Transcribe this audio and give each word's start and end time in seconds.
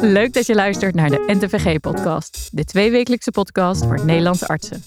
Leuk 0.00 0.32
dat 0.32 0.46
je 0.46 0.54
luistert 0.54 0.94
naar 0.94 1.10
de 1.10 1.24
NTVG-podcast, 1.26 2.48
de 2.52 2.64
tweewekelijkse 2.64 3.30
podcast 3.30 3.84
voor 3.84 4.04
Nederlandse 4.04 4.48
artsen. 4.48 4.82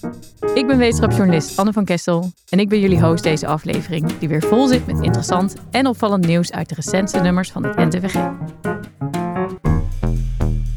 Ik 0.54 0.66
ben 0.66 0.78
wetenschapsjournalist 0.78 1.58
Anne 1.58 1.72
van 1.72 1.84
Kessel 1.84 2.32
en 2.48 2.58
ik 2.58 2.68
ben 2.68 2.80
jullie 2.80 3.00
host 3.00 3.22
deze 3.22 3.46
aflevering, 3.46 4.18
die 4.18 4.28
weer 4.28 4.42
vol 4.42 4.66
zit 4.66 4.86
met 4.86 5.00
interessant 5.02 5.54
en 5.70 5.86
opvallend 5.86 6.26
nieuws 6.26 6.52
uit 6.52 6.68
de 6.68 6.74
recentste 6.74 7.20
nummers 7.20 7.50
van 7.50 7.64
het 7.64 7.76
NTVG. 7.76 8.30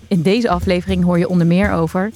In 0.08 0.22
deze 0.22 0.50
aflevering 0.50 1.04
hoor 1.04 1.18
je 1.18 1.30
onder 1.30 1.48
meer 1.48 1.72
over 1.72 2.12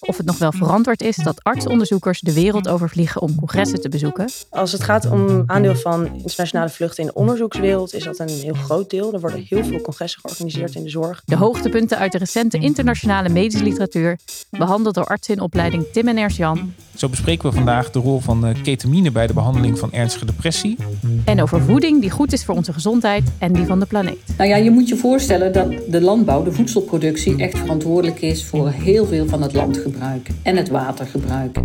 of 0.00 0.16
het 0.16 0.26
nog 0.26 0.38
wel 0.38 0.52
verantwoord 0.52 1.02
is 1.02 1.16
dat 1.16 1.44
artsonderzoekers 1.44 2.20
de 2.20 2.32
wereld 2.32 2.68
overvliegen 2.68 3.22
om 3.22 3.34
congressen 3.34 3.80
te 3.80 3.88
bezoeken. 3.88 4.30
Als 4.50 4.72
het 4.72 4.82
gaat 4.82 5.10
om 5.10 5.42
aandeel 5.46 5.74
van 5.74 6.06
internationale 6.06 6.68
vluchten 6.68 7.02
in 7.02 7.08
de 7.08 7.14
onderzoekswereld, 7.14 7.94
is 7.94 8.04
dat 8.04 8.18
een 8.18 8.28
heel 8.28 8.54
groot 8.54 8.90
deel. 8.90 9.12
Er 9.12 9.20
worden 9.20 9.44
heel 9.48 9.64
veel 9.64 9.80
congressen 9.80 10.20
georganiseerd 10.20 10.74
in 10.74 10.82
de 10.82 10.90
zorg. 10.90 11.22
De 11.24 11.36
hoogtepunten 11.36 11.98
uit 11.98 12.12
de 12.12 12.18
recente 12.18 12.58
internationale 12.58 13.28
medische 13.28 13.64
literatuur, 13.64 14.18
behandeld 14.50 14.94
door 14.94 15.04
artsen 15.04 15.34
in 15.34 15.40
opleiding 15.40 15.84
Tim 15.92 16.08
en 16.08 16.16
Ernst 16.16 16.36
Jan. 16.36 16.74
Zo 16.96 17.08
bespreken 17.08 17.48
we 17.48 17.54
vandaag 17.54 17.90
de 17.90 17.98
rol 17.98 18.20
van 18.20 18.54
ketamine 18.62 19.10
bij 19.10 19.26
de 19.26 19.32
behandeling 19.32 19.78
van 19.78 19.92
ernstige 19.92 20.24
depressie. 20.24 20.76
En 21.24 21.42
over 21.42 21.62
voeding 21.62 22.00
die 22.00 22.10
goed 22.10 22.32
is 22.32 22.44
voor 22.44 22.54
onze 22.54 22.72
gezondheid 22.72 23.32
en 23.38 23.52
die 23.52 23.66
van 23.66 23.80
de 23.80 23.86
planeet. 23.86 24.18
Nou 24.36 24.48
ja, 24.48 24.56
je 24.56 24.70
moet 24.70 24.88
je 24.88 24.96
voorstellen 24.96 25.52
dat 25.52 25.72
de 25.88 26.00
landbouw, 26.00 26.42
de 26.42 26.52
voedselproductie, 26.52 27.36
echt 27.36 27.58
verantwoordelijk 27.58 28.20
is 28.20 28.44
voor 28.44 28.70
heel 28.70 29.06
veel 29.06 29.26
van 29.26 29.42
het 29.42 29.52
landgebruik 29.82 30.28
en 30.42 30.56
het 30.56 30.68
watergebruik. 30.68 31.58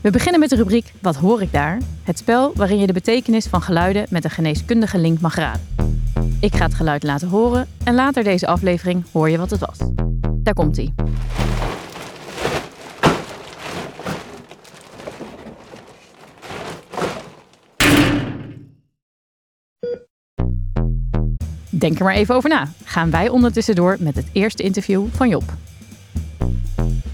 We 0.00 0.10
beginnen 0.10 0.40
met 0.40 0.50
de 0.50 0.56
rubriek 0.56 0.92
Wat 1.00 1.16
hoor 1.16 1.42
ik 1.42 1.52
daar? 1.52 1.78
Het 2.02 2.18
spel 2.18 2.52
waarin 2.54 2.78
je 2.78 2.86
de 2.86 2.92
betekenis 2.92 3.46
van 3.46 3.62
geluiden 3.62 4.06
met 4.10 4.24
een 4.24 4.30
geneeskundige 4.30 4.98
link 4.98 5.20
mag 5.20 5.34
raden. 5.34 5.60
Ik 6.40 6.54
ga 6.54 6.64
het 6.64 6.74
geluid 6.74 7.02
laten 7.02 7.28
horen 7.28 7.68
en 7.84 7.94
later 7.94 8.24
deze 8.24 8.46
aflevering 8.46 9.04
hoor 9.12 9.30
je 9.30 9.38
wat 9.38 9.50
het 9.50 9.60
was. 9.60 9.78
Daar 10.42 10.54
komt 10.54 10.76
ie. 10.76 10.94
Denk 21.70 21.98
er 21.98 22.04
maar 22.04 22.14
even 22.14 22.34
over 22.34 22.48
na. 22.48 22.68
Gaan 22.84 23.10
wij 23.10 23.28
ondertussen 23.28 23.74
door 23.74 23.96
met 24.00 24.14
het 24.14 24.26
eerste 24.32 24.62
interview 24.62 25.06
van 25.10 25.28
Job. 25.28 25.44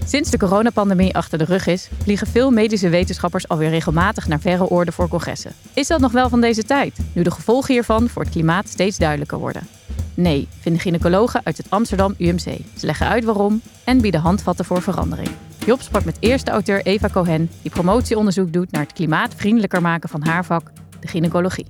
Sinds 0.09 0.29
de 0.29 0.37
coronapandemie 0.37 1.15
achter 1.15 1.37
de 1.37 1.43
rug 1.43 1.67
is, 1.67 1.89
vliegen 2.03 2.27
veel 2.27 2.51
medische 2.51 2.89
wetenschappers 2.89 3.47
alweer 3.47 3.69
regelmatig 3.69 4.27
naar 4.27 4.39
verre 4.39 4.69
oorden 4.69 4.93
voor 4.93 5.07
congressen. 5.07 5.51
Is 5.73 5.87
dat 5.87 5.99
nog 5.99 6.11
wel 6.11 6.29
van 6.29 6.41
deze 6.41 6.63
tijd, 6.63 6.97
nu 7.13 7.23
de 7.23 7.31
gevolgen 7.31 7.73
hiervan 7.73 8.09
voor 8.09 8.21
het 8.21 8.31
klimaat 8.31 8.69
steeds 8.69 8.97
duidelijker 8.97 9.37
worden? 9.37 9.67
Nee, 10.13 10.47
vinden 10.59 10.81
gynaecologen 10.81 11.41
uit 11.43 11.57
het 11.57 11.69
Amsterdam 11.69 12.15
UMC. 12.17 12.57
Ze 12.77 12.85
leggen 12.85 13.07
uit 13.07 13.23
waarom 13.23 13.61
en 13.83 14.01
bieden 14.01 14.21
handvatten 14.21 14.65
voor 14.65 14.81
verandering. 14.81 15.29
Job 15.65 15.81
sprak 15.81 16.05
met 16.05 16.17
eerste 16.19 16.51
auteur 16.51 16.85
Eva 16.85 17.09
Cohen, 17.09 17.49
die 17.61 17.71
promotieonderzoek 17.71 18.53
doet 18.53 18.71
naar 18.71 18.83
het 18.83 18.93
klimaatvriendelijker 18.93 19.81
maken 19.81 20.09
van 20.09 20.25
haar 20.25 20.45
vak, 20.45 20.71
de 20.99 21.07
gynaecologie. 21.07 21.65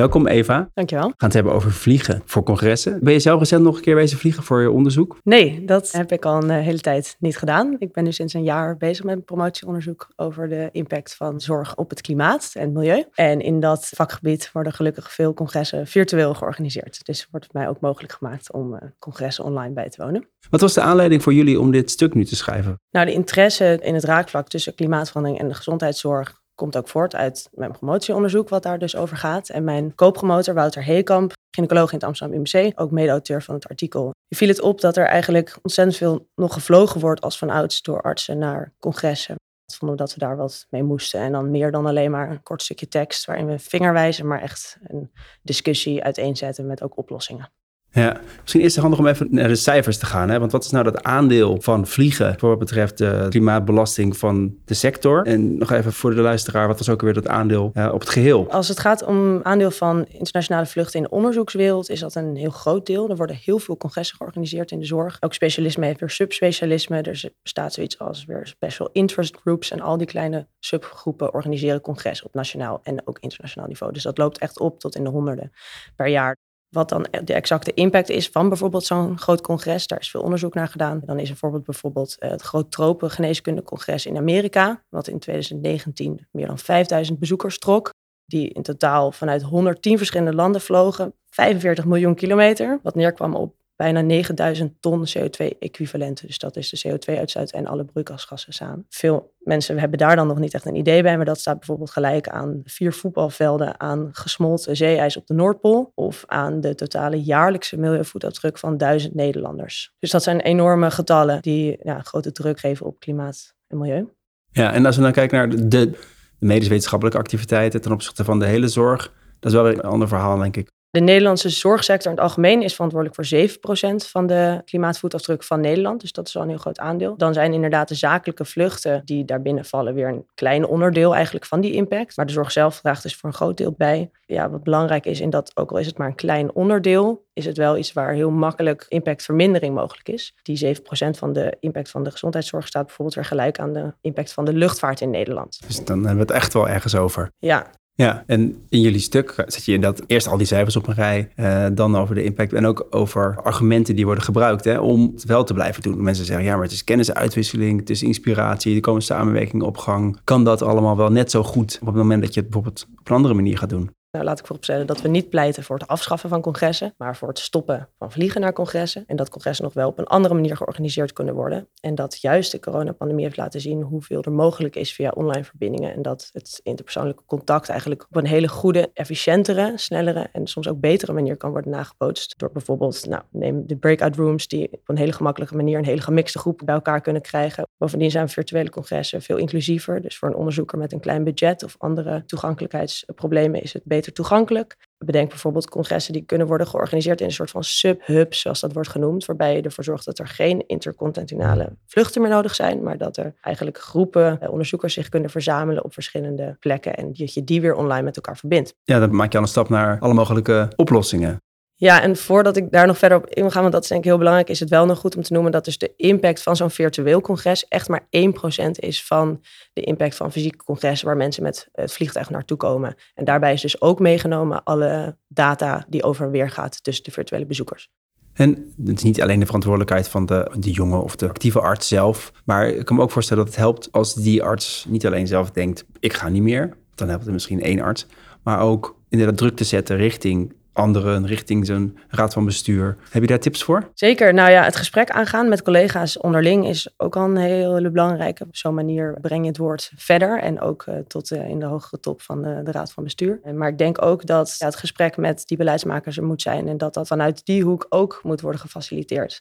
Welkom 0.00 0.26
Eva. 0.26 0.70
Dankjewel. 0.74 1.06
We 1.06 1.14
gaan 1.16 1.28
het 1.28 1.32
hebben 1.32 1.52
over 1.52 1.72
vliegen 1.72 2.22
voor 2.24 2.42
congressen. 2.42 2.98
Ben 3.02 3.12
je 3.12 3.18
zelf 3.18 3.38
recent 3.38 3.62
nog 3.62 3.76
een 3.76 3.82
keer 3.82 3.94
bezig 3.94 4.18
vliegen 4.18 4.42
voor 4.42 4.60
je 4.60 4.70
onderzoek? 4.70 5.16
Nee, 5.22 5.64
dat 5.64 5.92
heb 5.92 6.12
ik 6.12 6.24
al 6.24 6.42
een 6.42 6.50
eh, 6.50 6.64
hele 6.64 6.80
tijd 6.80 7.16
niet 7.18 7.36
gedaan. 7.36 7.76
Ik 7.78 7.92
ben 7.92 8.04
nu 8.04 8.12
sinds 8.12 8.34
een 8.34 8.42
jaar 8.42 8.76
bezig 8.76 9.04
met 9.04 9.16
een 9.16 9.24
promotieonderzoek 9.24 10.12
over 10.16 10.48
de 10.48 10.68
impact 10.72 11.14
van 11.14 11.40
zorg 11.40 11.76
op 11.76 11.90
het 11.90 12.00
klimaat 12.00 12.50
en 12.54 12.62
het 12.62 12.72
milieu. 12.72 13.04
En 13.14 13.40
in 13.40 13.60
dat 13.60 13.90
vakgebied 13.94 14.50
worden 14.52 14.72
gelukkig 14.72 15.12
veel 15.12 15.34
congressen 15.34 15.86
virtueel 15.86 16.34
georganiseerd. 16.34 17.04
Dus 17.04 17.26
wordt 17.30 17.46
het 17.46 17.54
mij 17.54 17.68
ook 17.68 17.80
mogelijk 17.80 18.12
gemaakt 18.12 18.52
om 18.52 18.74
uh, 18.74 18.80
congressen 18.98 19.44
online 19.44 19.74
bij 19.74 19.88
te 19.88 20.02
wonen. 20.02 20.28
Wat 20.50 20.60
was 20.60 20.74
de 20.74 20.80
aanleiding 20.80 21.22
voor 21.22 21.34
jullie 21.34 21.60
om 21.60 21.70
dit 21.70 21.90
stuk 21.90 22.14
nu 22.14 22.24
te 22.24 22.36
schrijven? 22.36 22.80
Nou, 22.90 23.06
de 23.06 23.12
interesse 23.12 23.78
in 23.82 23.94
het 23.94 24.04
raakvlak 24.04 24.48
tussen 24.48 24.74
klimaatverandering 24.74 25.40
en 25.40 25.48
de 25.48 25.54
gezondheidszorg 25.54 26.39
komt 26.60 26.76
ook 26.76 26.88
voort 26.88 27.14
uit 27.14 27.48
mijn 27.52 27.72
promotieonderzoek, 27.72 28.48
wat 28.48 28.62
daar 28.62 28.78
dus 28.78 28.96
over 28.96 29.16
gaat. 29.16 29.48
En 29.48 29.64
mijn 29.64 29.94
co-promotor 29.94 30.54
Wouter 30.54 30.84
Heekamp, 30.84 31.32
gynaecoloog 31.50 31.92
in 31.92 31.98
het 31.98 32.06
Amsterdam 32.06 32.36
UMC, 32.36 32.80
ook 32.80 32.90
mede-auteur 32.90 33.42
van 33.42 33.54
het 33.54 33.68
artikel. 33.68 34.10
Je 34.28 34.36
viel 34.36 34.48
het 34.48 34.60
op 34.60 34.80
dat 34.80 34.96
er 34.96 35.06
eigenlijk 35.06 35.58
ontzettend 35.62 35.96
veel 35.96 36.28
nog 36.34 36.52
gevlogen 36.52 37.00
wordt 37.00 37.20
als 37.20 37.38
van 37.38 37.50
ouds 37.50 37.82
door 37.82 38.02
artsen 38.02 38.38
naar 38.38 38.72
congressen. 38.78 39.34
Vonden 39.72 39.96
we 39.96 40.02
dat 40.02 40.14
we 40.14 40.20
daar 40.20 40.36
wat 40.36 40.66
mee 40.70 40.82
moesten. 40.82 41.20
En 41.20 41.32
dan 41.32 41.50
meer 41.50 41.70
dan 41.70 41.86
alleen 41.86 42.10
maar 42.10 42.30
een 42.30 42.42
kort 42.42 42.62
stukje 42.62 42.88
tekst 42.88 43.24
waarin 43.24 43.46
we 43.46 43.58
vingerwijzen, 43.58 44.26
maar 44.26 44.40
echt 44.40 44.78
een 44.82 45.12
discussie 45.42 46.02
uiteenzetten 46.02 46.66
met 46.66 46.82
ook 46.82 46.96
oplossingen. 46.96 47.50
Ja, 47.92 48.20
misschien 48.40 48.60
eerst 48.60 48.76
handig 48.76 48.98
om 48.98 49.06
even 49.06 49.28
naar 49.30 49.48
de 49.48 49.54
cijfers 49.54 49.98
te 49.98 50.06
gaan. 50.06 50.30
Hè? 50.30 50.38
Want 50.38 50.52
wat 50.52 50.64
is 50.64 50.70
nou 50.70 50.84
dat 50.84 51.02
aandeel 51.02 51.60
van 51.60 51.86
vliegen 51.86 52.38
voor 52.38 52.48
wat 52.48 52.58
betreft 52.58 52.98
de 52.98 53.26
klimaatbelasting 53.28 54.16
van 54.16 54.54
de 54.64 54.74
sector? 54.74 55.26
En 55.26 55.58
nog 55.58 55.72
even 55.72 55.92
voor 55.92 56.14
de 56.14 56.20
luisteraar, 56.20 56.66
wat 56.66 56.78
was 56.78 56.88
ook 56.88 57.00
weer 57.00 57.14
dat 57.14 57.28
aandeel 57.28 57.70
uh, 57.74 57.90
op 57.92 58.00
het 58.00 58.08
geheel? 58.08 58.50
Als 58.50 58.68
het 58.68 58.78
gaat 58.78 59.04
om 59.04 59.40
aandeel 59.42 59.70
van 59.70 60.06
internationale 60.08 60.66
vluchten 60.66 60.96
in 60.96 61.02
de 61.02 61.10
onderzoekswereld, 61.10 61.90
is 61.90 62.00
dat 62.00 62.14
een 62.14 62.36
heel 62.36 62.50
groot 62.50 62.86
deel. 62.86 63.08
Er 63.08 63.16
worden 63.16 63.36
heel 63.36 63.58
veel 63.58 63.76
congressen 63.76 64.16
georganiseerd 64.16 64.70
in 64.70 64.78
de 64.78 64.86
zorg. 64.86 65.16
Ook 65.20 65.34
specialisme 65.34 65.86
heeft 65.86 66.00
weer 66.00 66.10
subspecialisme. 66.10 67.00
Er 67.00 67.30
bestaat 67.42 67.72
zoiets 67.72 67.98
als 67.98 68.24
weer 68.24 68.46
special 68.46 68.88
interest 68.92 69.36
groups. 69.36 69.70
En 69.70 69.80
al 69.80 69.96
die 69.96 70.06
kleine 70.06 70.46
subgroepen 70.58 71.34
organiseren 71.34 71.80
congressen 71.80 72.26
op 72.26 72.34
nationaal 72.34 72.80
en 72.82 73.02
ook 73.04 73.18
internationaal 73.18 73.68
niveau. 73.68 73.92
Dus 73.92 74.02
dat 74.02 74.18
loopt 74.18 74.38
echt 74.38 74.58
op 74.58 74.80
tot 74.80 74.96
in 74.96 75.04
de 75.04 75.10
honderden 75.10 75.52
per 75.96 76.08
jaar 76.08 76.36
wat 76.70 76.88
dan 76.88 77.06
de 77.24 77.34
exacte 77.34 77.74
impact 77.74 78.08
is 78.08 78.28
van 78.28 78.48
bijvoorbeeld 78.48 78.84
zo'n 78.84 79.18
groot 79.18 79.40
congres. 79.40 79.86
Daar 79.86 80.00
is 80.00 80.10
veel 80.10 80.22
onderzoek 80.22 80.54
naar 80.54 80.68
gedaan. 80.68 81.00
Dan 81.04 81.18
is 81.18 81.30
een 81.30 81.36
voorbeeld 81.36 81.64
bijvoorbeeld 81.64 82.18
eh, 82.18 82.30
het 82.30 82.42
Groot 82.42 82.70
Tropen 82.70 83.10
Geneeskundecongres 83.10 84.06
in 84.06 84.16
Amerika, 84.16 84.84
wat 84.88 85.08
in 85.08 85.18
2019 85.18 86.26
meer 86.30 86.46
dan 86.46 86.58
5000 86.58 87.18
bezoekers 87.18 87.58
trok, 87.58 87.92
die 88.24 88.48
in 88.48 88.62
totaal 88.62 89.12
vanuit 89.12 89.42
110 89.42 89.96
verschillende 89.96 90.34
landen 90.34 90.60
vlogen, 90.60 91.14
45 91.26 91.84
miljoen 91.84 92.14
kilometer, 92.14 92.80
wat 92.82 92.94
neerkwam 92.94 93.34
op 93.34 93.54
bijna 93.80 94.00
9000 94.00 94.72
ton 94.80 95.06
CO2-equivalenten. 95.08 96.26
Dus 96.26 96.38
dat 96.38 96.56
is 96.56 96.70
de 96.70 96.88
CO2-uitstoot 96.88 97.50
en 97.50 97.66
alle 97.66 97.84
broeikasgassen 97.84 98.52
samen. 98.52 98.86
Veel 98.88 99.34
mensen 99.38 99.78
hebben 99.78 99.98
daar 99.98 100.16
dan 100.16 100.26
nog 100.26 100.38
niet 100.38 100.54
echt 100.54 100.66
een 100.66 100.74
idee 100.74 101.02
bij, 101.02 101.16
maar 101.16 101.24
dat 101.24 101.38
staat 101.38 101.58
bijvoorbeeld 101.58 101.90
gelijk 101.90 102.28
aan 102.28 102.60
vier 102.64 102.92
voetbalvelden, 102.92 103.80
aan 103.80 104.08
gesmolten 104.12 104.76
zeeijs 104.76 105.16
op 105.16 105.26
de 105.26 105.34
Noordpool 105.34 105.92
of 105.94 106.24
aan 106.26 106.60
de 106.60 106.74
totale 106.74 107.22
jaarlijkse 107.22 107.78
milieuvoetafdruk 107.78 108.58
van 108.58 108.76
duizend 108.76 109.14
Nederlanders. 109.14 109.94
Dus 109.98 110.10
dat 110.10 110.22
zijn 110.22 110.40
enorme 110.40 110.90
getallen 110.90 111.42
die 111.42 111.78
grote 112.02 112.32
druk 112.32 112.60
geven 112.60 112.86
op 112.86 113.00
klimaat 113.00 113.54
en 113.66 113.78
milieu. 113.78 114.08
Ja, 114.50 114.72
en 114.72 114.86
als 114.86 114.96
we 114.96 115.02
dan 115.02 115.12
kijken 115.12 115.38
naar 115.38 115.48
de, 115.48 115.68
de 115.68 115.98
medisch 116.38 116.68
wetenschappelijke 116.68 117.18
activiteiten 117.18 117.80
ten 117.80 117.92
opzichte 117.92 118.24
van 118.24 118.38
de 118.38 118.46
hele 118.46 118.68
zorg, 118.68 119.12
dat 119.38 119.52
is 119.52 119.58
wel 119.58 119.66
weer 119.66 119.72
een 119.72 119.90
ander 119.90 120.08
verhaal, 120.08 120.38
denk 120.38 120.56
ik. 120.56 120.70
De 120.90 121.00
Nederlandse 121.00 121.48
zorgsector 121.48 122.10
in 122.10 122.16
het 122.16 122.26
algemeen 122.26 122.62
is 122.62 122.74
verantwoordelijk 122.74 123.26
voor 123.26 123.48
7% 123.48 124.10
van 124.10 124.26
de 124.26 124.62
klimaatvoetafdruk 124.64 125.44
van 125.44 125.60
Nederland. 125.60 126.00
Dus 126.00 126.12
dat 126.12 126.26
is 126.26 126.32
wel 126.32 126.42
een 126.42 126.48
heel 126.48 126.58
groot 126.58 126.78
aandeel. 126.78 127.16
Dan 127.16 127.34
zijn 127.34 127.52
inderdaad 127.52 127.88
de 127.88 127.94
zakelijke 127.94 128.44
vluchten 128.44 129.02
die 129.04 129.24
daarbinnen 129.24 129.64
vallen 129.64 129.94
weer 129.94 130.08
een 130.08 130.26
klein 130.34 130.66
onderdeel 130.66 131.14
eigenlijk 131.14 131.46
van 131.46 131.60
die 131.60 131.72
impact. 131.72 132.16
Maar 132.16 132.26
de 132.26 132.32
zorg 132.32 132.52
zelf 132.52 132.80
draagt 132.80 133.02
dus 133.02 133.16
voor 133.16 133.28
een 133.28 133.34
groot 133.34 133.56
deel 133.56 133.74
bij. 133.76 134.10
Ja, 134.26 134.50
wat 134.50 134.62
belangrijk 134.62 135.06
is 135.06 135.20
in 135.20 135.30
dat, 135.30 135.50
ook 135.54 135.70
al 135.70 135.78
is 135.78 135.86
het 135.86 135.98
maar 135.98 136.08
een 136.08 136.14
klein 136.14 136.54
onderdeel, 136.54 137.26
is 137.32 137.44
het 137.44 137.56
wel 137.56 137.76
iets 137.76 137.92
waar 137.92 138.12
heel 138.12 138.30
makkelijk 138.30 138.86
impactvermindering 138.88 139.74
mogelijk 139.74 140.08
is. 140.08 140.34
Die 140.42 140.76
7% 140.76 140.80
van 141.10 141.32
de 141.32 141.56
impact 141.60 141.90
van 141.90 142.02
de 142.02 142.10
gezondheidszorg 142.10 142.66
staat 142.66 142.86
bijvoorbeeld 142.86 143.16
weer 143.16 143.24
gelijk 143.24 143.58
aan 143.58 143.72
de 143.72 143.94
impact 144.00 144.32
van 144.32 144.44
de 144.44 144.52
luchtvaart 144.52 145.00
in 145.00 145.10
Nederland. 145.10 145.60
Dus 145.66 145.84
dan 145.84 145.96
hebben 145.96 146.26
we 146.26 146.32
het 146.32 146.42
echt 146.42 146.52
wel 146.52 146.68
ergens 146.68 146.94
over. 146.94 147.30
Ja, 147.38 147.70
ja, 148.00 148.24
en 148.26 148.56
in 148.68 148.80
jullie 148.80 149.00
stuk 149.00 149.34
zet 149.46 149.64
je 149.64 149.78
dat 149.78 150.02
eerst 150.06 150.28
al 150.28 150.36
die 150.36 150.46
cijfers 150.46 150.76
op 150.76 150.86
een 150.86 150.94
rij, 150.94 151.28
uh, 151.36 151.66
dan 151.72 151.96
over 151.96 152.14
de 152.14 152.24
impact 152.24 152.52
en 152.52 152.66
ook 152.66 152.86
over 152.90 153.40
argumenten 153.42 153.96
die 153.96 154.04
worden 154.04 154.24
gebruikt 154.24 154.64
hè, 154.64 154.78
om 154.78 155.10
het 155.14 155.24
wel 155.24 155.44
te 155.44 155.54
blijven 155.54 155.82
doen. 155.82 156.02
Mensen 156.02 156.24
zeggen, 156.24 156.44
ja, 156.44 156.54
maar 156.54 156.62
het 156.62 156.72
is 156.72 156.84
kennisuitwisseling, 156.84 157.80
het 157.80 157.90
is 157.90 158.02
inspiratie, 158.02 158.74
er 158.74 158.80
komen 158.80 159.02
samenwerkingen 159.02 159.66
op 159.66 159.76
gang. 159.76 160.20
Kan 160.24 160.44
dat 160.44 160.62
allemaal 160.62 160.96
wel 160.96 161.10
net 161.10 161.30
zo 161.30 161.42
goed 161.42 161.78
op 161.80 161.86
het 161.86 161.96
moment 161.96 162.22
dat 162.22 162.34
je 162.34 162.40
het 162.40 162.50
bijvoorbeeld 162.50 162.86
op 162.98 163.08
een 163.08 163.16
andere 163.16 163.34
manier 163.34 163.58
gaat 163.58 163.68
doen? 163.68 163.90
Nou, 164.10 164.24
laat 164.24 164.38
ik 164.38 164.46
vooropstellen 164.46 164.86
dat 164.86 165.00
we 165.00 165.08
niet 165.08 165.28
pleiten 165.30 165.62
voor 165.62 165.78
het 165.78 165.88
afschaffen 165.88 166.28
van 166.28 166.40
congressen, 166.40 166.94
maar 166.96 167.16
voor 167.16 167.28
het 167.28 167.38
stoppen 167.38 167.88
van 167.98 168.12
vliegen 168.12 168.40
naar 168.40 168.52
congressen. 168.52 169.04
En 169.06 169.16
dat 169.16 169.28
congressen 169.28 169.64
nog 169.64 169.74
wel 169.74 169.88
op 169.88 169.98
een 169.98 170.06
andere 170.06 170.34
manier 170.34 170.56
georganiseerd 170.56 171.12
kunnen 171.12 171.34
worden. 171.34 171.68
En 171.80 171.94
dat 171.94 172.20
juist 172.20 172.52
de 172.52 172.60
coronapandemie 172.60 173.24
heeft 173.24 173.36
laten 173.36 173.60
zien 173.60 173.82
hoeveel 173.82 174.22
er 174.22 174.32
mogelijk 174.32 174.76
is 174.76 174.92
via 174.92 175.10
online 175.10 175.44
verbindingen. 175.44 175.94
En 175.94 176.02
dat 176.02 176.30
het 176.32 176.60
interpersoonlijke 176.62 177.22
contact 177.26 177.68
eigenlijk 177.68 178.06
op 178.08 178.16
een 178.16 178.26
hele 178.26 178.48
goede, 178.48 178.90
efficiëntere, 178.94 179.72
snellere 179.74 180.28
en 180.32 180.46
soms 180.46 180.68
ook 180.68 180.80
betere 180.80 181.12
manier 181.12 181.36
kan 181.36 181.50
worden 181.50 181.70
nagebootst. 181.70 182.38
Door 182.38 182.52
bijvoorbeeld, 182.52 183.06
nou, 183.06 183.22
neem 183.30 183.66
de 183.66 183.76
breakout 183.76 184.16
rooms 184.16 184.48
die 184.48 184.72
op 184.72 184.88
een 184.88 184.98
hele 184.98 185.12
gemakkelijke 185.12 185.56
manier 185.56 185.78
een 185.78 185.84
hele 185.84 186.00
gemixte 186.00 186.38
groep 186.38 186.62
bij 186.64 186.74
elkaar 186.74 187.00
kunnen 187.00 187.22
krijgen. 187.22 187.66
Bovendien 187.78 188.10
zijn 188.10 188.28
virtuele 188.28 188.70
congressen 188.70 189.22
veel 189.22 189.36
inclusiever. 189.36 190.02
Dus 190.02 190.18
voor 190.18 190.28
een 190.28 190.34
onderzoeker 190.34 190.78
met 190.78 190.92
een 190.92 191.00
klein 191.00 191.24
budget 191.24 191.64
of 191.64 191.74
andere 191.78 192.24
toegankelijkheidsproblemen 192.26 193.62
is 193.62 193.72
het 193.72 193.82
beter 193.84 193.98
toegankelijk. 194.02 194.76
Bedenk 194.98 195.28
bijvoorbeeld 195.28 195.68
congressen 195.68 196.12
die 196.12 196.22
kunnen 196.22 196.46
worden 196.46 196.66
georganiseerd 196.66 197.20
in 197.20 197.26
een 197.26 197.32
soort 197.32 197.50
van 197.50 197.64
sub-hubs, 197.64 198.40
zoals 198.40 198.60
dat 198.60 198.72
wordt 198.72 198.88
genoemd, 198.88 199.24
waarbij 199.24 199.56
je 199.56 199.62
ervoor 199.62 199.84
zorgt 199.84 200.04
dat 200.04 200.18
er 200.18 200.28
geen 200.28 200.64
intercontinentale 200.66 201.76
vluchten 201.86 202.22
meer 202.22 202.30
nodig 202.30 202.54
zijn, 202.54 202.82
maar 202.82 202.98
dat 202.98 203.16
er 203.16 203.34
eigenlijk 203.40 203.78
groepen 203.78 204.40
eh, 204.40 204.50
onderzoekers 204.50 204.94
zich 204.94 205.08
kunnen 205.08 205.30
verzamelen 205.30 205.84
op 205.84 205.92
verschillende 205.92 206.56
plekken 206.60 206.94
en 206.96 207.12
dat 207.12 207.34
je 207.34 207.44
die 207.44 207.60
weer 207.60 207.74
online 207.74 208.02
met 208.02 208.16
elkaar 208.16 208.36
verbindt. 208.36 208.74
Ja, 208.84 208.98
dan 208.98 209.14
maak 209.14 209.32
je 209.32 209.38
al 209.38 209.44
een 209.44 209.50
stap 209.50 209.68
naar 209.68 209.98
alle 209.98 210.14
mogelijke 210.14 210.68
oplossingen. 210.76 211.42
Ja, 211.80 212.02
en 212.02 212.16
voordat 212.16 212.56
ik 212.56 212.70
daar 212.70 212.86
nog 212.86 212.98
verder 212.98 213.18
op 213.18 213.26
in 213.26 213.50
ga, 213.50 213.60
want 213.60 213.72
dat 213.72 213.82
is 213.82 213.88
denk 213.88 214.00
ik 214.00 214.06
heel 214.06 214.18
belangrijk, 214.18 214.48
is 214.48 214.60
het 214.60 214.68
wel 214.68 214.86
nog 214.86 214.98
goed 214.98 215.16
om 215.16 215.22
te 215.22 215.32
noemen 215.32 215.52
dat 215.52 215.64
dus 215.64 215.78
de 215.78 215.92
impact 215.96 216.42
van 216.42 216.56
zo'n 216.56 216.70
virtueel 216.70 217.20
congres 217.20 217.68
echt 217.68 217.88
maar 217.88 218.00
1% 218.00 218.70
is 218.72 219.04
van 219.04 219.40
de 219.72 219.80
impact 219.80 220.16
van 220.16 220.32
fysieke 220.32 220.64
congressen 220.64 221.06
waar 221.06 221.16
mensen 221.16 221.42
met 221.42 221.68
het 221.72 221.92
vliegtuig 221.92 222.30
naartoe 222.30 222.56
komen. 222.56 222.94
En 223.14 223.24
daarbij 223.24 223.52
is 223.52 223.60
dus 223.60 223.80
ook 223.80 223.98
meegenomen 223.98 224.62
alle 224.64 225.16
data 225.28 225.84
die 225.88 226.02
over 226.02 226.24
en 226.24 226.30
weer 226.30 226.50
gaat 226.50 226.82
tussen 226.82 227.04
de 227.04 227.10
virtuele 227.10 227.46
bezoekers. 227.46 227.90
En 228.32 228.72
het 228.84 228.96
is 228.96 229.02
niet 229.02 229.22
alleen 229.22 229.40
de 229.40 229.46
verantwoordelijkheid 229.46 230.08
van 230.08 230.26
de, 230.26 230.50
de 230.58 230.70
jonge 230.70 230.98
of 230.98 231.16
de 231.16 231.28
actieve 231.28 231.60
arts 231.60 231.88
zelf. 231.88 232.32
Maar 232.44 232.68
ik 232.68 232.84
kan 232.84 232.96
me 232.96 233.02
ook 233.02 233.10
voorstellen 233.10 233.44
dat 233.44 233.52
het 233.52 233.62
helpt 233.62 233.92
als 233.92 234.14
die 234.14 234.42
arts 234.42 234.86
niet 234.88 235.06
alleen 235.06 235.26
zelf 235.26 235.50
denkt: 235.50 235.84
ik 235.98 236.12
ga 236.12 236.28
niet 236.28 236.42
meer. 236.42 236.76
Dan 236.94 237.08
helpt 237.08 237.24
het 237.24 237.32
misschien 237.32 237.62
één 237.62 237.80
arts. 237.80 238.06
Maar 238.42 238.60
ook 238.60 238.98
inderdaad 239.08 239.36
druk 239.36 239.56
te 239.56 239.64
zetten 239.64 239.96
richting 239.96 240.52
anderen 240.80 241.26
richting 241.26 241.66
zo'n 241.66 241.98
raad 242.08 242.32
van 242.32 242.44
bestuur. 242.44 242.96
Heb 243.10 243.22
je 243.22 243.28
daar 243.28 243.38
tips 243.38 243.62
voor? 243.62 243.90
Zeker. 243.94 244.34
Nou 244.34 244.50
ja, 244.50 244.64
het 244.64 244.76
gesprek 244.76 245.10
aangaan 245.10 245.48
met 245.48 245.62
collega's 245.62 246.18
onderling 246.18 246.68
is 246.68 246.94
ook 246.96 247.16
al 247.16 247.24
een 247.24 247.36
hele 247.36 247.90
belangrijke. 247.90 248.44
Op 248.44 248.56
zo'n 248.56 248.74
manier 248.74 249.18
breng 249.20 249.42
je 249.42 249.48
het 249.48 249.58
woord 249.58 249.92
verder 249.96 250.40
en 250.40 250.60
ook 250.60 250.86
uh, 250.88 250.94
tot 251.06 251.30
uh, 251.30 251.48
in 251.48 251.58
de 251.58 251.66
hogere 251.66 252.00
top 252.00 252.22
van 252.22 252.42
de, 252.42 252.60
de, 252.64 252.70
raad 252.70 252.92
van 252.92 253.04
bestuur. 253.04 253.40
Maar 253.54 253.68
ik 253.68 253.78
denk 253.78 254.02
ook 254.04 254.26
dat 254.26 254.56
ja, 254.58 254.66
het 254.66 254.76
gesprek 254.76 255.16
met 255.16 255.42
die 255.46 255.56
beleidsmakers 255.56 256.16
er 256.16 256.24
moet 256.24 256.42
zijn 256.42 256.68
en 256.68 256.78
dat 256.78 256.94
dat 256.94 257.06
vanuit 257.06 257.44
die 257.46 257.62
hoek 257.62 257.86
ook 257.88 258.20
moet 258.22 258.40
worden 258.40 258.60
gefaciliteerd. 258.60 259.40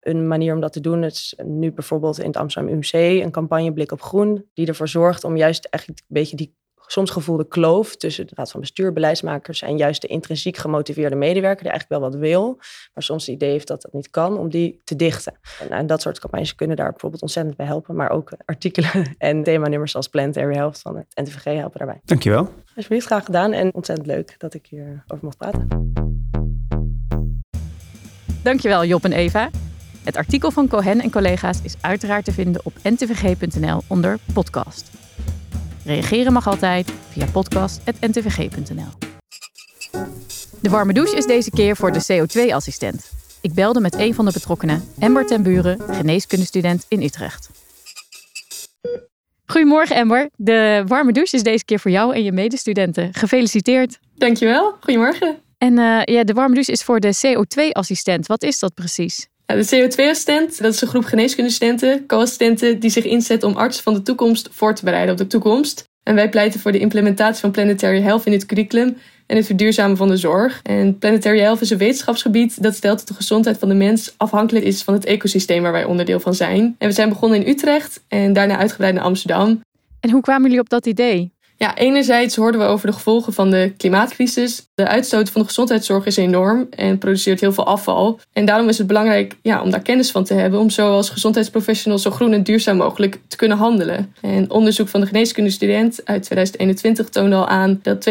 Een 0.00 0.28
manier 0.28 0.54
om 0.54 0.60
dat 0.60 0.72
te 0.72 0.80
doen 0.80 1.04
is 1.04 1.38
nu 1.44 1.72
bijvoorbeeld 1.72 2.18
in 2.18 2.26
het 2.26 2.36
Amsterdam 2.36 2.72
UMC 2.72 2.92
een 2.92 3.30
campagne 3.30 3.72
Blik 3.72 3.92
op 3.92 4.02
Groen, 4.02 4.44
die 4.54 4.66
ervoor 4.66 4.88
zorgt 4.88 5.24
om 5.24 5.36
juist 5.36 5.64
echt 5.70 5.88
een 5.88 5.94
beetje 6.06 6.36
die 6.36 6.54
soms 6.86 7.10
gevoelde 7.10 7.48
kloof 7.48 7.96
tussen 7.96 8.26
de 8.26 8.32
raad 8.34 8.50
van 8.50 8.60
bestuur, 8.60 8.92
beleidsmakers 8.92 9.62
en 9.62 9.76
juist 9.76 10.02
de 10.02 10.08
intrinsiek 10.08 10.56
gemotiveerde 10.56 11.16
medewerker 11.16 11.62
die 11.62 11.70
eigenlijk 11.72 12.00
wel 12.00 12.10
wat 12.10 12.20
wil, 12.20 12.56
maar 12.94 13.02
soms 13.02 13.26
het 13.26 13.34
idee 13.34 13.50
heeft 13.50 13.68
dat 13.68 13.82
dat 13.82 13.92
niet 13.92 14.10
kan, 14.10 14.38
om 14.38 14.50
die 14.50 14.80
te 14.84 14.96
dichten. 14.96 15.38
En, 15.60 15.68
en 15.70 15.86
dat 15.86 16.02
soort 16.02 16.20
campagnes 16.20 16.54
kunnen 16.54 16.76
daar 16.76 16.90
bijvoorbeeld 16.90 17.22
ontzettend 17.22 17.56
bij 17.56 17.66
helpen, 17.66 17.96
maar 17.96 18.10
ook 18.10 18.32
artikelen 18.44 19.14
en 19.18 19.42
themanummers 19.42 19.96
als 19.96 20.08
Planetary 20.08 20.54
Health 20.54 20.80
van 20.80 20.96
het 20.96 21.06
NTVG 21.14 21.44
helpen 21.44 21.78
daarbij. 21.78 22.00
Dankjewel. 22.04 22.48
Alsjeblieft, 22.76 23.06
graag 23.06 23.24
gedaan 23.24 23.52
en 23.52 23.74
ontzettend 23.74 24.06
leuk 24.08 24.34
dat 24.38 24.54
ik 24.54 24.66
hierover 24.66 25.18
mocht 25.20 25.36
praten. 25.36 25.92
Dankjewel 28.42 28.84
Job 28.84 29.04
en 29.04 29.12
Eva. 29.12 29.50
Het 30.04 30.16
artikel 30.16 30.50
van 30.50 30.68
Cohen 30.68 31.00
en 31.00 31.10
collega's 31.10 31.60
is 31.62 31.74
uiteraard 31.80 32.24
te 32.24 32.32
vinden 32.32 32.60
op 32.64 32.72
ntvg.nl 32.82 33.80
onder 33.88 34.18
podcast. 34.32 35.03
Reageren 35.84 36.32
mag 36.32 36.46
altijd 36.46 36.92
via 37.10 37.26
podcast.ntvg.nl. 37.26 39.12
De 40.60 40.70
warme 40.70 40.92
douche 40.92 41.16
is 41.16 41.26
deze 41.26 41.50
keer 41.50 41.76
voor 41.76 41.92
de 41.92 42.04
CO2-assistent. 42.12 43.10
Ik 43.40 43.54
belde 43.54 43.80
met 43.80 43.94
een 43.94 44.14
van 44.14 44.24
de 44.24 44.32
betrokkenen, 44.32 44.84
Ember 44.98 45.26
ten 45.26 45.42
Buren, 45.42 45.80
geneeskundestudent 45.90 46.86
in 46.88 47.02
Utrecht. 47.02 47.50
Goedemorgen 49.46 49.96
Ember. 49.96 50.30
De 50.36 50.84
warme 50.86 51.12
douche 51.12 51.36
is 51.36 51.42
deze 51.42 51.64
keer 51.64 51.78
voor 51.78 51.90
jou 51.90 52.14
en 52.14 52.22
je 52.22 52.32
medestudenten. 52.32 53.14
Gefeliciteerd. 53.14 53.98
Dankjewel. 54.14 54.76
Goedemorgen. 54.80 55.38
En 55.58 55.78
uh, 55.78 56.02
ja, 56.04 56.24
de 56.24 56.32
warme 56.32 56.54
douche 56.54 56.72
is 56.72 56.82
voor 56.82 57.00
de 57.00 57.14
CO2-assistent. 57.16 58.26
Wat 58.26 58.42
is 58.42 58.58
dat 58.58 58.74
precies? 58.74 59.28
De 59.46 59.66
CO2-assistent, 59.66 60.58
dat 60.62 60.74
is 60.74 60.80
een 60.80 60.88
groep 60.88 61.04
geneeskundestudenten, 61.04 62.06
co-assistenten 62.06 62.80
die 62.80 62.90
zich 62.90 63.04
inzetten 63.04 63.48
om 63.48 63.56
artsen 63.56 63.82
van 63.82 63.94
de 63.94 64.02
toekomst 64.02 64.48
voor 64.52 64.74
te 64.74 64.84
bereiden 64.84 65.12
op 65.12 65.18
de 65.18 65.26
toekomst. 65.26 65.84
En 66.02 66.14
wij 66.14 66.28
pleiten 66.28 66.60
voor 66.60 66.72
de 66.72 66.78
implementatie 66.78 67.40
van 67.40 67.50
planetary 67.50 68.00
health 68.00 68.26
in 68.26 68.32
het 68.32 68.46
curriculum 68.46 68.96
en 69.26 69.36
het 69.36 69.46
verduurzamen 69.46 69.96
van 69.96 70.08
de 70.08 70.16
zorg. 70.16 70.60
En 70.62 70.98
planetary 70.98 71.38
health 71.38 71.60
is 71.60 71.70
een 71.70 71.78
wetenschapsgebied 71.78 72.62
dat 72.62 72.74
stelt 72.74 72.98
dat 72.98 73.08
de 73.08 73.14
gezondheid 73.14 73.58
van 73.58 73.68
de 73.68 73.74
mens 73.74 74.14
afhankelijk 74.16 74.64
is 74.64 74.82
van 74.82 74.94
het 74.94 75.04
ecosysteem 75.04 75.62
waar 75.62 75.72
wij 75.72 75.84
onderdeel 75.84 76.20
van 76.20 76.34
zijn. 76.34 76.74
En 76.78 76.88
we 76.88 76.94
zijn 76.94 77.08
begonnen 77.08 77.44
in 77.44 77.48
Utrecht 77.48 78.02
en 78.08 78.32
daarna 78.32 78.56
uitgebreid 78.56 78.94
naar 78.94 79.04
Amsterdam. 79.04 79.60
En 80.00 80.10
hoe 80.10 80.22
kwamen 80.22 80.42
jullie 80.42 80.60
op 80.60 80.68
dat 80.68 80.86
idee? 80.86 81.33
Ja, 81.64 81.76
enerzijds 81.76 82.36
hoorden 82.36 82.60
we 82.60 82.66
over 82.66 82.86
de 82.86 82.92
gevolgen 82.92 83.32
van 83.32 83.50
de 83.50 83.72
klimaatcrisis. 83.76 84.66
De 84.74 84.86
uitstoot 84.86 85.30
van 85.30 85.40
de 85.40 85.46
gezondheidszorg 85.46 86.06
is 86.06 86.16
enorm 86.16 86.66
en 86.70 86.98
produceert 86.98 87.40
heel 87.40 87.52
veel 87.52 87.66
afval. 87.66 88.20
En 88.32 88.44
daarom 88.44 88.68
is 88.68 88.78
het 88.78 88.86
belangrijk 88.86 89.36
ja, 89.42 89.62
om 89.62 89.70
daar 89.70 89.82
kennis 89.82 90.10
van 90.10 90.24
te 90.24 90.34
hebben, 90.34 90.60
om 90.60 90.70
zo 90.70 90.92
als 90.92 91.10
gezondheidsprofessional 91.10 91.98
zo 91.98 92.10
groen 92.10 92.32
en 92.32 92.42
duurzaam 92.42 92.76
mogelijk 92.76 93.18
te 93.28 93.36
kunnen 93.36 93.56
handelen. 93.56 94.14
En 94.20 94.50
onderzoek 94.50 94.88
van 94.88 95.00
de 95.00 95.06
geneeskundestudent 95.06 96.00
uit 96.04 96.22
2021 96.22 97.08
toonde 97.08 97.36
al 97.36 97.48
aan 97.48 97.78
dat 97.82 98.08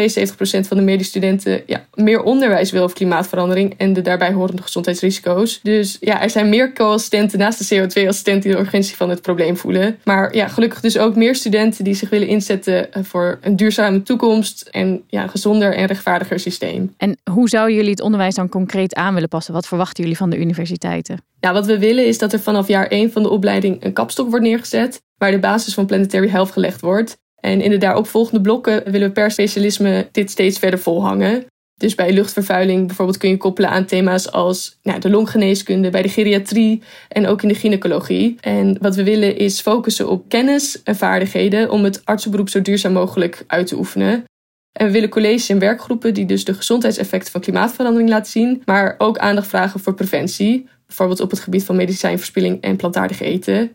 van 0.68 0.76
de 0.76 0.82
medestudenten 0.82 1.62
ja, 1.66 1.84
meer 1.94 2.22
onderwijs 2.22 2.70
wil 2.70 2.82
over 2.82 2.96
klimaatverandering 2.96 3.74
en 3.76 3.92
de 3.92 4.02
daarbij 4.02 4.32
horende 4.32 4.62
gezondheidsrisico's. 4.62 5.60
Dus 5.62 5.96
ja, 6.00 6.22
er 6.22 6.30
zijn 6.30 6.48
meer 6.48 6.72
co-assistenten 6.72 7.38
naast 7.38 7.68
de 7.68 7.76
CO2-assistenten 7.76 8.40
die 8.40 8.52
de 8.52 8.58
urgentie 8.58 8.96
van 8.96 9.10
het 9.10 9.22
probleem 9.22 9.56
voelen. 9.56 9.98
Maar 10.04 10.34
ja, 10.34 10.48
gelukkig 10.48 10.80
dus 10.80 10.98
ook 10.98 11.16
meer 11.16 11.34
studenten 11.34 11.84
die 11.84 11.94
zich 11.94 12.10
willen 12.10 12.28
inzetten 12.28 12.92
eh, 12.92 13.02
voor 13.04 13.38
een 13.46 13.56
duurzame 13.56 14.02
toekomst 14.02 14.68
en 14.70 15.02
ja, 15.06 15.22
een 15.22 15.28
gezonder 15.28 15.74
en 15.74 15.86
rechtvaardiger 15.86 16.40
systeem. 16.40 16.94
En 16.96 17.16
hoe 17.30 17.48
zouden 17.48 17.76
jullie 17.76 17.90
het 17.90 18.00
onderwijs 18.00 18.34
dan 18.34 18.48
concreet 18.48 18.94
aan 18.94 19.14
willen 19.14 19.28
passen? 19.28 19.54
Wat 19.54 19.66
verwachten 19.66 20.02
jullie 20.02 20.18
van 20.18 20.30
de 20.30 20.38
universiteiten? 20.38 21.22
Ja, 21.40 21.52
wat 21.52 21.66
we 21.66 21.78
willen 21.78 22.06
is 22.06 22.18
dat 22.18 22.32
er 22.32 22.40
vanaf 22.40 22.68
jaar 22.68 22.86
1 22.86 23.12
van 23.12 23.22
de 23.22 23.28
opleiding 23.28 23.84
een 23.84 23.92
kapstok 23.92 24.28
wordt 24.30 24.44
neergezet, 24.44 25.02
waar 25.16 25.30
de 25.30 25.38
basis 25.38 25.74
van 25.74 25.86
planetary 25.86 26.28
health 26.28 26.50
gelegd 26.50 26.80
wordt. 26.80 27.16
En 27.40 27.60
in 27.60 27.70
de 27.70 27.78
daaropvolgende 27.78 28.40
blokken 28.40 28.90
willen 28.90 29.08
we 29.08 29.14
per 29.14 29.30
specialisme 29.30 30.08
dit 30.12 30.30
steeds 30.30 30.58
verder 30.58 30.78
volhangen. 30.78 31.46
Dus 31.76 31.94
bij 31.94 32.12
luchtvervuiling 32.12 32.86
bijvoorbeeld 32.86 33.18
kun 33.18 33.28
je 33.28 33.36
koppelen 33.36 33.70
aan 33.70 33.84
thema's 33.84 34.30
als 34.30 34.78
nou, 34.82 35.00
de 35.00 35.10
longgeneeskunde, 35.10 35.90
bij 35.90 36.02
de 36.02 36.08
geriatrie 36.08 36.82
en 37.08 37.26
ook 37.26 37.42
in 37.42 37.48
de 37.48 37.54
gynaecologie. 37.54 38.36
En 38.40 38.76
wat 38.80 38.94
we 38.94 39.04
willen 39.04 39.36
is 39.36 39.60
focussen 39.60 40.08
op 40.08 40.28
kennis 40.28 40.82
en 40.82 40.96
vaardigheden 40.96 41.70
om 41.70 41.84
het 41.84 42.04
artsenberoep 42.04 42.48
zo 42.48 42.62
duurzaam 42.62 42.92
mogelijk 42.92 43.44
uit 43.46 43.66
te 43.66 43.76
oefenen. 43.76 44.24
En 44.72 44.86
we 44.86 44.92
willen 44.92 45.08
colleges 45.08 45.48
en 45.48 45.58
werkgroepen 45.58 46.14
die 46.14 46.26
dus 46.26 46.44
de 46.44 46.54
gezondheidseffecten 46.54 47.32
van 47.32 47.40
klimaatverandering 47.40 48.08
laten 48.08 48.30
zien, 48.30 48.62
maar 48.64 48.94
ook 48.98 49.18
aandacht 49.18 49.48
vragen 49.48 49.80
voor 49.80 49.94
preventie. 49.94 50.68
Bijvoorbeeld 50.86 51.20
op 51.20 51.30
het 51.30 51.40
gebied 51.40 51.64
van 51.64 51.76
medicijnverspilling 51.76 52.60
en 52.60 52.76
plantaardig 52.76 53.20
eten. 53.20 53.72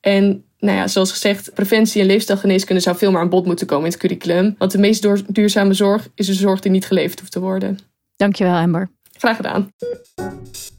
En 0.00 0.44
nou 0.62 0.76
ja, 0.76 0.88
zoals 0.88 1.10
gezegd, 1.10 1.54
preventie 1.54 2.00
en 2.00 2.06
leefstijlgeneeskunde 2.06 2.82
zou 2.82 2.96
veel 2.96 3.10
meer 3.10 3.20
aan 3.20 3.28
bod 3.28 3.46
moeten 3.46 3.66
komen 3.66 3.84
in 3.84 3.90
het 3.90 4.00
curriculum. 4.00 4.54
Want 4.58 4.72
de 4.72 4.78
meest 4.78 5.34
duurzame 5.34 5.74
zorg 5.74 6.08
is 6.14 6.28
een 6.28 6.34
zorg 6.34 6.60
die 6.60 6.70
niet 6.70 6.86
geleverd 6.86 7.18
hoeft 7.18 7.32
te 7.32 7.40
worden. 7.40 7.78
Dankjewel, 8.16 8.54
Amber. 8.54 8.90
Graag 9.18 9.36
gedaan. 9.36 9.68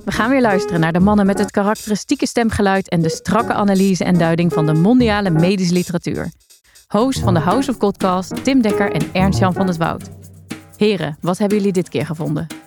We 0.06 0.12
gaan 0.12 0.30
weer 0.30 0.42
luisteren 0.42 0.80
naar 0.80 0.94
de 0.94 1.00
mannen 1.00 1.26
met 1.26 1.40
het 1.40 1.52
karakteristieke 1.52 2.28
stemgeluid 2.28 2.90
en 2.90 3.02
de 3.02 3.10
strakke 3.10 3.54
analyse 3.54 4.04
en 4.04 4.18
duiding 4.18 4.54
van 4.54 4.66
de 4.66 4.74
mondiale 4.74 5.30
medische 5.30 5.74
literatuur. 5.74 6.32
Host 6.88 7.20
van 7.20 7.34
de 7.34 7.40
House 7.40 7.70
of 7.70 7.78
Podcast, 7.78 8.44
Tim 8.44 8.62
Dekker 8.62 8.92
en 8.92 9.10
Ernst-Jan 9.14 9.54
van 9.54 9.68
het 9.68 9.78
Woud. 9.78 10.10
Heren, 10.78 11.18
wat 11.22 11.38
hebben 11.38 11.58
jullie 11.58 11.74
dit 11.74 11.90
keer 11.90 12.06
gevonden? 12.06 12.63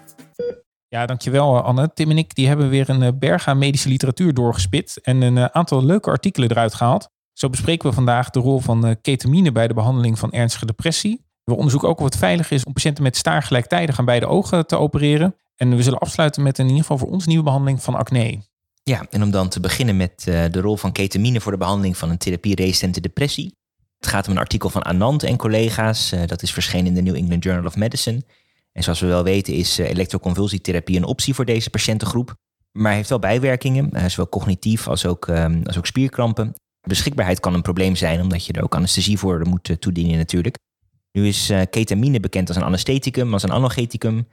Ja, 0.96 1.06
dankjewel 1.06 1.62
Anne. 1.62 1.92
Tim 1.94 2.10
en 2.10 2.18
ik 2.18 2.34
die 2.34 2.46
hebben 2.46 2.68
weer 2.68 2.88
een 2.88 3.02
eh, 3.02 3.12
berg 3.18 3.48
aan 3.48 3.58
medische 3.58 3.88
literatuur 3.88 4.34
doorgespit 4.34 4.98
en 5.02 5.22
een 5.22 5.38
eh, 5.38 5.44
aantal 5.44 5.84
leuke 5.84 6.10
artikelen 6.10 6.50
eruit 6.50 6.74
gehaald. 6.74 7.08
Zo 7.32 7.48
bespreken 7.48 7.88
we 7.88 7.94
vandaag 7.94 8.30
de 8.30 8.40
rol 8.40 8.60
van 8.60 8.86
eh, 8.86 8.94
ketamine 9.00 9.52
bij 9.52 9.68
de 9.68 9.74
behandeling 9.74 10.18
van 10.18 10.32
ernstige 10.32 10.66
depressie. 10.66 11.24
We 11.44 11.54
onderzoeken 11.54 11.88
ook 11.88 11.98
of 11.98 12.04
het 12.04 12.16
veilig 12.16 12.50
is 12.50 12.64
om 12.64 12.72
patiënten 12.72 13.02
met 13.02 13.16
staar 13.16 13.42
gelijktijdig 13.42 13.98
aan 13.98 14.04
beide 14.04 14.26
ogen 14.26 14.66
te 14.66 14.76
opereren. 14.76 15.36
En 15.56 15.76
we 15.76 15.82
zullen 15.82 15.98
afsluiten 15.98 16.42
met 16.42 16.58
in 16.58 16.64
ieder 16.64 16.80
geval 16.80 16.98
voor 16.98 17.10
ons 17.10 17.26
nieuwe 17.26 17.44
behandeling 17.44 17.82
van 17.82 17.94
acne. 17.94 18.38
Ja, 18.82 19.06
en 19.10 19.22
om 19.22 19.30
dan 19.30 19.48
te 19.48 19.60
beginnen 19.60 19.96
met 19.96 20.22
de 20.24 20.60
rol 20.60 20.76
van 20.76 20.92
ketamine 20.92 21.40
voor 21.40 21.52
de 21.52 21.58
behandeling 21.58 21.96
van 21.96 22.10
een 22.10 22.18
therapie-resistente 22.18 23.00
depressie. 23.00 23.54
Het 23.98 24.06
gaat 24.06 24.26
om 24.26 24.32
een 24.32 24.38
artikel 24.38 24.70
van 24.70 24.84
Anand 24.84 25.22
en 25.22 25.36
collega's. 25.36 26.12
dat 26.26 26.42
is 26.42 26.52
verschenen 26.52 26.86
in 26.86 26.94
de 26.94 27.02
New 27.02 27.16
England 27.16 27.44
Journal 27.44 27.66
of 27.66 27.76
Medicine. 27.76 28.22
En 28.76 28.82
zoals 28.82 29.00
we 29.00 29.06
wel 29.06 29.24
weten 29.24 29.54
is 29.54 29.78
eh, 29.78 29.88
elektroconvulsietherapie 29.88 30.96
een 30.96 31.04
optie 31.04 31.34
voor 31.34 31.44
deze 31.44 31.70
patiëntengroep. 31.70 32.34
Maar 32.72 32.92
heeft 32.92 33.08
wel 33.08 33.18
bijwerkingen, 33.18 33.90
eh, 33.90 34.06
zowel 34.06 34.28
cognitief 34.28 34.88
als 34.88 35.06
ook, 35.06 35.28
ehm, 35.28 35.60
als 35.64 35.78
ook 35.78 35.86
spierkrampen. 35.86 36.54
Beschikbaarheid 36.80 37.40
kan 37.40 37.54
een 37.54 37.62
probleem 37.62 37.96
zijn, 37.96 38.20
omdat 38.20 38.46
je 38.46 38.52
er 38.52 38.62
ook 38.62 38.74
anesthesie 38.74 39.18
voor 39.18 39.46
moet 39.48 39.68
eh, 39.68 39.76
toedienen 39.76 40.16
natuurlijk. 40.16 40.58
Nu 41.12 41.26
is 41.26 41.52
ketamine 41.70 42.20
bekend 42.20 42.48
als 42.48 42.56
een 42.56 42.62
anestheticum, 42.62 43.32
als 43.32 43.42
een 43.42 43.52
analgeticum. 43.52 44.28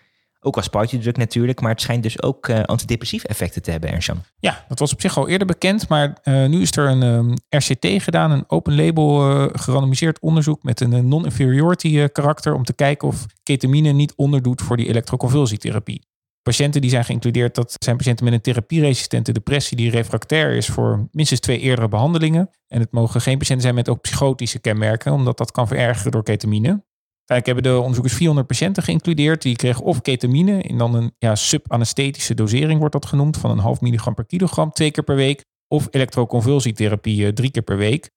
Ook 0.46 0.56
als 0.56 0.68
partydruk 0.68 1.18
natuurlijk, 1.18 1.62
maar 1.62 1.72
het 1.72 1.82
schijnt 1.82 2.04
dus 2.04 2.22
ook 2.22 2.48
uh, 2.48 2.64
antidepressief 2.64 3.24
effecten 3.24 3.62
te 3.62 3.72
hebben, 3.72 3.90
Ernst-Jan. 3.90 4.24
Ja, 4.40 4.66
dat 4.68 4.80
was 4.80 4.94
op 4.94 5.02
zich 5.02 5.18
al 5.18 5.28
eerder 5.28 5.48
bekend, 5.48 5.88
maar 5.88 6.18
uh, 6.24 6.46
nu 6.46 6.62
is 6.62 6.78
er 6.78 6.90
een 6.90 7.02
um, 7.02 7.34
RCT 7.50 7.88
gedaan, 8.04 8.32
een 8.32 8.44
open 8.48 8.76
label 8.76 9.32
uh, 9.32 9.50
gerandomiseerd 9.52 10.20
onderzoek 10.20 10.64
met 10.64 10.82
een 10.82 11.08
non-inferiority 11.08 12.08
karakter 12.08 12.54
om 12.54 12.64
te 12.64 12.74
kijken 12.74 13.08
of 13.08 13.26
ketamine 13.44 13.92
niet 13.92 14.14
onderdoet 14.16 14.62
voor 14.62 14.78
die 14.78 14.88
elektroconvulsietherapie. 14.88 16.02
Patiënten 16.44 16.82
die 16.82 16.90
zijn 16.90 17.06
geïncludeerd, 17.06 17.56
dat 17.56 17.76
zijn 17.80 17.98
patiënten 17.98 18.26
met 18.26 18.34
een 18.34 18.42
therapieresistente 18.42 19.32
depressie 19.32 19.78
die 19.78 19.90
refractair 19.90 20.52
is 20.52 20.68
voor 20.68 21.08
minstens 21.12 21.40
twee 21.40 21.60
eerdere 21.60 21.88
behandelingen. 21.88 22.50
En 22.68 22.80
het 22.80 22.92
mogen 22.92 23.22
geen 23.22 23.38
patiënten 23.38 23.64
zijn 23.64 23.76
met 23.76 23.90
ook 23.90 24.02
psychotische 24.02 24.60
kenmerken, 24.60 25.14
omdat 25.14 25.38
dat 25.38 25.52
kan 25.52 25.68
verergeren 25.68 26.12
door 26.12 26.24
ketamine. 26.24 26.84
Uiteindelijk 27.26 27.46
hebben 27.46 27.64
de 27.64 27.78
onderzoekers 27.78 28.14
400 28.14 28.48
patiënten 28.48 28.84
geïncludeerd. 28.84 29.42
Die 29.42 29.56
kregen 29.56 29.84
of 29.84 30.02
ketamine 30.02 30.62
in 30.62 30.78
dan 30.78 30.96
een 30.96 31.14
ja, 31.18 31.36
subanesthetische 31.36 32.34
dosering, 32.34 32.80
wordt 32.80 32.94
dat 32.94 33.06
genoemd, 33.06 33.38
van 33.38 33.52
een 33.52 33.60
half 33.60 33.82
milligram 33.82 34.14
per 34.14 34.26
kilogram 34.26 34.72
twee 34.72 34.92
keer 34.92 35.04
per 35.04 35.16
week. 35.16 35.44
Of 35.68 35.88
elektroconvulsietherapie 35.92 37.34
drie 37.34 37.52
keer 37.52 37.62
per 37.62 37.78
week. 37.78 38.10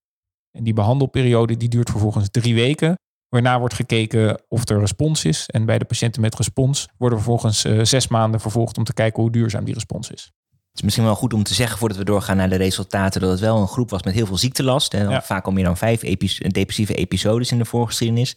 En 0.50 0.64
die 0.64 0.72
behandelperiode 0.72 1.56
die 1.56 1.68
duurt 1.68 1.90
vervolgens 1.90 2.28
drie 2.30 2.54
weken. 2.54 2.94
Waarna 3.28 3.58
wordt 3.58 3.74
gekeken 3.74 4.42
of 4.48 4.68
er 4.68 4.78
respons 4.78 5.24
is. 5.24 5.46
En 5.46 5.64
bij 5.64 5.78
de 5.78 5.84
patiënten 5.84 6.20
met 6.20 6.36
respons 6.36 6.88
worden 6.98 7.18
vervolgens 7.18 7.64
uh, 7.64 7.84
zes 7.84 8.08
maanden 8.08 8.40
vervolgd 8.40 8.78
om 8.78 8.84
te 8.84 8.94
kijken 8.94 9.22
hoe 9.22 9.30
duurzaam 9.30 9.64
die 9.64 9.74
respons 9.74 10.10
is. 10.10 10.32
Het 10.50 10.74
is 10.74 10.82
misschien 10.82 11.04
wel 11.04 11.14
goed 11.14 11.34
om 11.34 11.42
te 11.42 11.54
zeggen 11.54 11.78
voordat 11.78 11.98
we 11.98 12.04
doorgaan 12.04 12.36
naar 12.36 12.48
de 12.48 12.56
resultaten, 12.56 13.20
dat 13.20 13.30
het 13.30 13.40
wel 13.40 13.60
een 13.60 13.68
groep 13.68 13.90
was 13.90 14.02
met 14.02 14.14
heel 14.14 14.26
veel 14.26 14.36
ziektelast. 14.36 14.94
En 14.94 15.08
ja. 15.08 15.22
Vaak 15.22 15.46
al 15.46 15.52
meer 15.52 15.64
dan 15.64 15.76
vijf 15.76 16.00
depressieve 16.00 16.94
episodes 16.94 17.52
in 17.52 17.58
de 17.58 17.64
voorgeschiedenis 17.64 18.36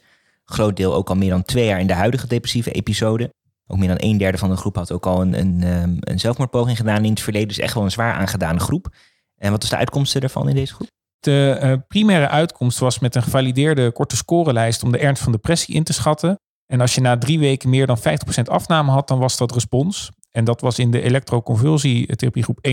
groot 0.50 0.76
deel 0.76 0.94
ook 0.94 1.10
al 1.10 1.16
meer 1.16 1.30
dan 1.30 1.44
twee 1.44 1.66
jaar 1.66 1.80
in 1.80 1.88
de 1.88 1.94
huidige 1.94 2.28
depressieve 2.28 2.72
episode. 2.72 3.34
Ook 3.68 3.78
meer 3.78 3.88
dan 3.88 3.98
een 4.00 4.18
derde 4.18 4.38
van 4.38 4.50
de 4.50 4.58
groep 4.58 4.76
had 4.76 4.92
ook 4.92 5.06
al 5.06 5.22
een, 5.22 5.40
een, 5.40 5.64
ehm, 5.64 5.96
een 6.00 6.20
zelfmoordpoging 6.20 6.78
gedaan 6.78 7.04
in 7.06 7.10
het 7.10 7.22
verleden. 7.22 7.48
Dus 7.48 7.60
echt 7.60 7.74
wel 7.74 7.84
een 7.84 7.92
zwaar 7.92 8.14
aangedane 8.14 8.60
groep. 8.60 8.96
En 9.36 9.52
wat 9.52 9.64
is 9.64 9.70
de 9.70 9.76
uitkomst 9.76 10.16
ervan 10.16 10.50
in 10.50 10.56
deze 10.56 10.74
groep? 10.74 10.88
De 11.20 11.60
uh, 11.64 11.74
primaire 11.88 12.28
uitkomst 12.28 12.80
was 12.80 13.00
met 13.00 13.16
een 13.16 13.24
gevalideerde 13.24 13.92
korte 13.92 14.16
scorelijst 14.16 14.84
om 14.84 14.92
de 14.92 14.98
ernst 14.98 15.24
van 15.24 15.32
depressie 15.32 15.76
in 15.76 15.84
te 15.84 15.94
schatten. 15.94 16.40
En 16.66 16.82
als 16.82 16.96
je 16.96 17.02
na 17.02 17.18
drie 17.18 17.40
weken 17.40 17.70
meer 17.70 17.88
dan 17.88 17.98
50% 17.98 18.02
afname 18.44 18.92
had, 18.92 19.08
dan 19.08 19.20
was 19.20 19.38
dat 19.38 19.52
respons. 19.52 20.12
En 20.32 20.44
dat 20.44 20.62
was 20.62 20.80
in 20.80 20.92
de 20.92 21.02
elektroconvulsietherapiegroep 21.02 22.68
41% 22.68 22.72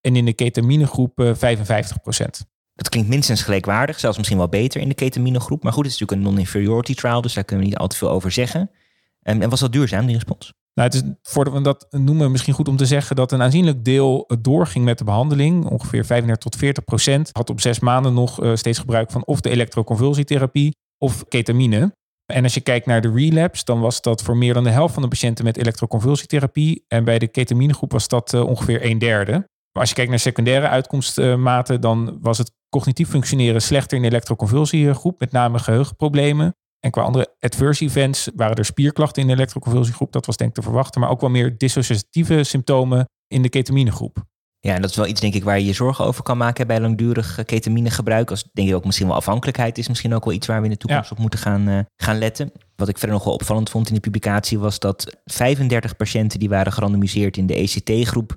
en 0.00 0.16
in 0.16 0.24
de 0.24 0.32
ketaminegroep 0.32 1.20
uh, 1.20 1.34
55%. 1.34 1.38
Dat 2.78 2.88
klinkt 2.88 3.08
minstens 3.08 3.42
gelijkwaardig, 3.42 4.00
zelfs 4.00 4.16
misschien 4.16 4.38
wel 4.38 4.48
beter 4.48 4.80
in 4.80 4.88
de 4.88 4.94
ketaminegroep. 4.94 5.62
Maar 5.62 5.72
goed, 5.72 5.84
het 5.84 5.92
is 5.92 5.98
natuurlijk 5.98 6.26
een 6.26 6.32
non-inferiority 6.32 6.94
trial, 6.94 7.20
dus 7.20 7.34
daar 7.34 7.44
kunnen 7.44 7.64
we 7.64 7.70
niet 7.70 7.80
al 7.80 7.88
te 7.88 7.96
veel 7.96 8.10
over 8.10 8.30
zeggen. 8.30 8.70
En, 9.22 9.42
en 9.42 9.50
was 9.50 9.60
dat 9.60 9.72
duurzaam, 9.72 10.06
die 10.06 10.14
respons? 10.14 10.52
Nou, 10.74 10.88
het 10.88 10.94
is, 10.94 11.02
voordat 11.22 11.52
we 11.54 11.60
dat 11.60 11.86
noemen, 11.90 12.30
misschien 12.30 12.54
goed 12.54 12.68
om 12.68 12.76
te 12.76 12.86
zeggen 12.86 13.16
dat 13.16 13.32
een 13.32 13.42
aanzienlijk 13.42 13.84
deel 13.84 14.30
doorging 14.40 14.84
met 14.84 14.98
de 14.98 15.04
behandeling. 15.04 15.64
Ongeveer 15.64 16.04
35 16.04 16.50
tot 16.50 16.60
40 16.60 16.84
procent 16.84 17.30
had 17.32 17.50
op 17.50 17.60
zes 17.60 17.78
maanden 17.78 18.14
nog 18.14 18.42
uh, 18.42 18.54
steeds 18.54 18.78
gebruik 18.78 19.10
van 19.10 19.26
of 19.26 19.40
de 19.40 19.50
elektroconvulsietherapie 19.50 20.76
of 20.98 21.24
ketamine. 21.28 21.92
En 22.32 22.42
als 22.42 22.54
je 22.54 22.60
kijkt 22.60 22.86
naar 22.86 23.00
de 23.00 23.12
relapse, 23.12 23.64
dan 23.64 23.80
was 23.80 24.00
dat 24.00 24.22
voor 24.22 24.36
meer 24.36 24.54
dan 24.54 24.64
de 24.64 24.70
helft 24.70 24.94
van 24.94 25.02
de 25.02 25.08
patiënten 25.08 25.44
met 25.44 25.56
elektroconvulsietherapie. 25.56 26.84
En 26.88 27.04
bij 27.04 27.18
de 27.18 27.28
ketaminegroep 27.28 27.92
was 27.92 28.08
dat 28.08 28.32
uh, 28.32 28.46
ongeveer 28.46 28.84
een 28.84 28.98
derde. 28.98 29.32
Maar 29.32 29.86
als 29.86 29.88
je 29.88 29.94
kijkt 29.94 30.10
naar 30.10 30.18
secundaire 30.18 30.68
uitkomstmaten, 30.68 31.80
dan 31.80 32.18
was 32.20 32.38
het 32.38 32.52
cognitief 32.68 33.08
functioneren 33.08 33.62
slechter 33.62 33.96
in 33.96 34.02
de 34.02 34.08
elektroconvulsiegroep, 34.08 35.20
met 35.20 35.32
name 35.32 35.58
geheugenproblemen. 35.58 36.56
En 36.80 36.90
qua 36.90 37.02
andere 37.02 37.34
adverse 37.40 37.84
events 37.84 38.28
waren 38.34 38.56
er 38.56 38.64
spierklachten 38.64 39.22
in 39.22 39.28
de 39.28 39.34
elektroconvulsiegroep. 39.34 40.12
Dat 40.12 40.26
was 40.26 40.36
denk 40.36 40.50
ik 40.50 40.56
te 40.56 40.62
verwachten. 40.62 41.00
Maar 41.00 41.10
ook 41.10 41.20
wel 41.20 41.30
meer 41.30 41.58
dissociatieve 41.58 42.44
symptomen 42.44 43.08
in 43.26 43.42
de 43.42 43.48
ketaminegroep. 43.48 44.26
Ja, 44.60 44.74
en 44.74 44.80
dat 44.80 44.90
is 44.90 44.96
wel 44.96 45.06
iets 45.06 45.20
denk 45.20 45.34
ik 45.34 45.44
waar 45.44 45.58
je 45.58 45.64
je 45.64 45.72
zorgen 45.72 46.04
over 46.04 46.22
kan 46.22 46.36
maken 46.36 46.66
bij 46.66 46.80
langdurig 46.80 47.44
ketaminegebruik. 47.44 48.30
Als 48.30 48.48
denk 48.52 48.68
ik 48.68 48.74
ook 48.74 48.84
misschien 48.84 49.06
wel 49.06 49.16
afhankelijkheid 49.16 49.78
is 49.78 49.88
misschien 49.88 50.14
ook 50.14 50.24
wel 50.24 50.34
iets 50.34 50.46
waar 50.46 50.58
we 50.58 50.64
in 50.64 50.72
de 50.72 50.76
toekomst 50.76 51.10
op 51.10 51.18
moeten 51.18 51.38
gaan, 51.38 51.68
uh, 51.68 51.78
gaan 51.96 52.18
letten. 52.18 52.52
Wat 52.76 52.88
ik 52.88 52.98
verder 52.98 53.16
nog 53.16 53.24
wel 53.24 53.34
opvallend 53.34 53.70
vond 53.70 53.88
in 53.88 53.94
de 53.94 54.00
publicatie 54.00 54.58
was 54.58 54.78
dat 54.78 55.16
35 55.24 55.96
patiënten 55.96 56.38
die 56.38 56.48
waren 56.48 56.72
gerandomiseerd 56.72 57.36
in 57.36 57.46
de 57.46 57.54
ECT-groep 57.54 58.36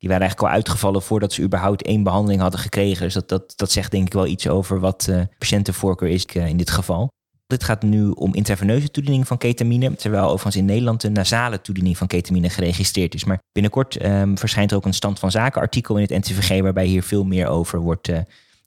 die 0.00 0.08
waren 0.08 0.24
eigenlijk 0.24 0.50
al 0.50 0.56
uitgevallen 0.56 1.02
voordat 1.02 1.32
ze 1.32 1.42
überhaupt 1.42 1.82
één 1.82 2.02
behandeling 2.02 2.40
hadden 2.40 2.60
gekregen. 2.60 3.02
Dus 3.04 3.14
dat, 3.14 3.28
dat, 3.28 3.52
dat 3.56 3.72
zegt 3.72 3.90
denk 3.90 4.06
ik 4.06 4.12
wel 4.12 4.26
iets 4.26 4.48
over 4.48 4.80
wat 4.80 5.06
uh, 5.10 5.20
patiëntenvoorkeur 5.38 6.08
is 6.08 6.26
uh, 6.32 6.46
in 6.46 6.56
dit 6.56 6.70
geval. 6.70 7.08
Dit 7.46 7.64
gaat 7.64 7.82
nu 7.82 8.08
om 8.08 8.34
intraveineuze 8.34 8.90
toediening 8.90 9.26
van 9.26 9.38
ketamine, 9.38 9.94
terwijl 9.94 10.24
overigens 10.24 10.56
in 10.56 10.64
Nederland 10.64 11.00
de 11.00 11.10
nasale 11.10 11.60
toediening 11.60 11.96
van 11.96 12.06
ketamine 12.06 12.50
geregistreerd 12.50 13.14
is. 13.14 13.24
Maar 13.24 13.38
binnenkort 13.52 14.04
um, 14.04 14.38
verschijnt 14.38 14.70
er 14.70 14.76
ook 14.76 14.84
een 14.84 14.94
stand 14.94 15.18
van 15.18 15.30
zaken 15.30 15.60
artikel 15.60 15.96
in 15.96 16.02
het 16.02 16.26
NTVG 16.26 16.60
waarbij 16.62 16.86
hier 16.86 17.02
veel 17.02 17.24
meer 17.24 17.46
over 17.46 17.78
wordt 17.78 18.08
uh, 18.08 18.18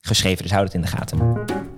geschreven. 0.02 0.44
Dus 0.44 0.52
houd 0.52 0.66
het 0.66 0.74
in 0.74 0.82
de 0.82 0.88
gaten. 0.88 1.72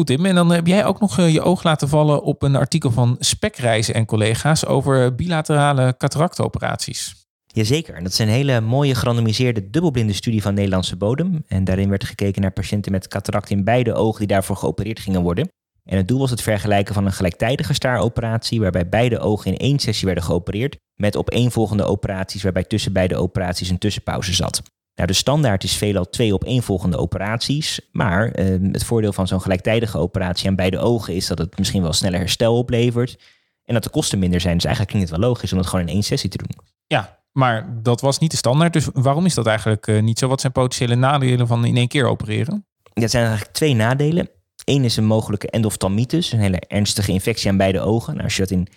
Goed 0.00 0.08
Tim, 0.08 0.26
en 0.26 0.34
dan 0.34 0.50
heb 0.50 0.66
jij 0.66 0.84
ook 0.84 1.00
nog 1.00 1.18
eh, 1.18 1.32
je 1.32 1.42
oog 1.42 1.62
laten 1.62 1.88
vallen 1.88 2.22
op 2.22 2.42
een 2.42 2.56
artikel 2.56 2.90
van 2.90 3.16
Spekreizen 3.18 3.94
en 3.94 4.06
collega's 4.06 4.66
over 4.66 5.14
bilaterale 5.14 5.94
cataractoperaties. 5.98 7.14
Jazeker, 7.46 8.02
dat 8.02 8.12
is 8.12 8.18
een 8.18 8.28
hele 8.28 8.60
mooie 8.60 8.94
gerandomiseerde 8.94 9.70
dubbelblinde 9.70 10.12
studie 10.12 10.42
van 10.42 10.54
Nederlandse 10.54 10.96
bodem. 10.96 11.44
En 11.48 11.64
daarin 11.64 11.88
werd 11.88 12.04
gekeken 12.04 12.42
naar 12.42 12.50
patiënten 12.50 12.92
met 12.92 13.08
cataract 13.08 13.50
in 13.50 13.64
beide 13.64 13.94
ogen 13.94 14.18
die 14.18 14.28
daarvoor 14.28 14.56
geopereerd 14.56 15.00
gingen 15.00 15.22
worden. 15.22 15.48
En 15.84 15.96
het 15.96 16.08
doel 16.08 16.18
was 16.18 16.30
het 16.30 16.42
vergelijken 16.42 16.94
van 16.94 17.06
een 17.06 17.12
gelijktijdige 17.12 17.74
staaroperatie, 17.74 18.60
waarbij 18.60 18.88
beide 18.88 19.18
ogen 19.18 19.52
in 19.52 19.58
één 19.58 19.78
sessie 19.78 20.06
werden 20.06 20.24
geopereerd, 20.24 20.76
met 20.94 21.16
opeenvolgende 21.16 21.84
operaties 21.84 22.42
waarbij 22.42 22.64
tussen 22.64 22.92
beide 22.92 23.16
operaties 23.16 23.68
een 23.68 23.78
tussenpauze 23.78 24.34
zat. 24.34 24.62
Nou, 24.94 25.08
de 25.08 25.18
standaard 25.18 25.64
is 25.64 25.76
veelal 25.76 26.08
twee 26.08 26.34
op 26.34 26.44
één 26.44 26.62
volgende 26.62 26.96
operaties. 26.96 27.80
Maar 27.92 28.40
uh, 28.40 28.72
het 28.72 28.84
voordeel 28.84 29.12
van 29.12 29.26
zo'n 29.26 29.40
gelijktijdige 29.40 29.98
operatie 29.98 30.48
aan 30.48 30.56
beide 30.56 30.78
ogen 30.78 31.14
is 31.14 31.26
dat 31.26 31.38
het 31.38 31.58
misschien 31.58 31.82
wel 31.82 31.92
sneller 31.92 32.18
herstel 32.18 32.56
oplevert. 32.56 33.18
En 33.64 33.74
dat 33.74 33.84
de 33.84 33.90
kosten 33.90 34.18
minder 34.18 34.40
zijn. 34.40 34.54
Dus 34.54 34.64
eigenlijk 34.64 34.94
klinkt 34.94 35.10
het 35.10 35.20
wel 35.20 35.30
logisch 35.30 35.52
om 35.52 35.58
dat 35.58 35.66
gewoon 35.66 35.86
in 35.86 35.92
één 35.92 36.02
sessie 36.02 36.30
te 36.30 36.36
doen. 36.36 36.66
Ja, 36.86 37.18
maar 37.32 37.82
dat 37.82 38.00
was 38.00 38.18
niet 38.18 38.30
de 38.30 38.36
standaard. 38.36 38.72
Dus 38.72 38.88
waarom 38.92 39.26
is 39.26 39.34
dat 39.34 39.46
eigenlijk 39.46 39.86
uh, 39.86 40.02
niet 40.02 40.18
zo? 40.18 40.28
Wat 40.28 40.40
zijn 40.40 40.52
potentiële 40.52 40.94
nadelen 40.94 41.46
van 41.46 41.64
in 41.64 41.76
één 41.76 41.88
keer 41.88 42.06
opereren? 42.06 42.66
Het 42.92 43.10
zijn 43.10 43.24
eigenlijk 43.24 43.54
twee 43.54 43.74
nadelen. 43.74 44.30
Eén 44.64 44.84
is 44.84 44.96
een 44.96 45.04
mogelijke 45.04 45.50
endoftalmitis, 45.50 46.32
een 46.32 46.38
hele 46.40 46.60
ernstige 46.60 47.12
infectie 47.12 47.50
aan 47.50 47.56
beide 47.56 47.80
ogen. 47.80 48.12
Nou, 48.12 48.24
als 48.24 48.36
je 48.36 48.42
dat 48.42 48.50
in 48.50 48.68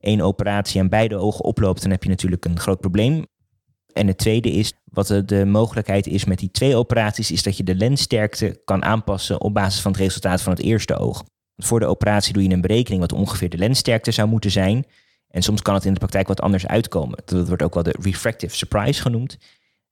één 0.00 0.20
operatie 0.20 0.80
aan 0.80 0.88
beide 0.88 1.16
ogen 1.16 1.44
oploopt, 1.44 1.82
dan 1.82 1.90
heb 1.90 2.02
je 2.02 2.08
natuurlijk 2.08 2.44
een 2.44 2.58
groot 2.58 2.80
probleem. 2.80 3.26
En 3.92 4.06
het 4.06 4.18
tweede 4.18 4.50
is, 4.50 4.72
wat 4.84 5.22
de 5.26 5.44
mogelijkheid 5.44 6.06
is 6.06 6.24
met 6.24 6.38
die 6.38 6.50
twee 6.50 6.76
operaties, 6.76 7.30
is 7.30 7.42
dat 7.42 7.56
je 7.56 7.64
de 7.64 7.74
lenssterkte 7.74 8.60
kan 8.64 8.84
aanpassen 8.84 9.40
op 9.40 9.54
basis 9.54 9.80
van 9.80 9.92
het 9.92 10.00
resultaat 10.00 10.42
van 10.42 10.52
het 10.52 10.62
eerste 10.62 10.96
oog. 10.96 11.24
Voor 11.56 11.80
de 11.80 11.86
operatie 11.86 12.32
doe 12.32 12.42
je 12.42 12.50
een 12.50 12.60
berekening 12.60 13.00
wat 13.00 13.12
ongeveer 13.12 13.48
de 13.48 13.58
lenssterkte 13.58 14.10
zou 14.10 14.28
moeten 14.28 14.50
zijn. 14.50 14.84
En 15.28 15.42
soms 15.42 15.62
kan 15.62 15.74
het 15.74 15.84
in 15.84 15.92
de 15.92 15.98
praktijk 15.98 16.28
wat 16.28 16.40
anders 16.40 16.66
uitkomen. 16.66 17.18
Dat 17.24 17.48
wordt 17.48 17.62
ook 17.62 17.74
wel 17.74 17.82
de 17.82 17.96
refractive 18.00 18.56
surprise 18.56 19.02
genoemd. 19.02 19.38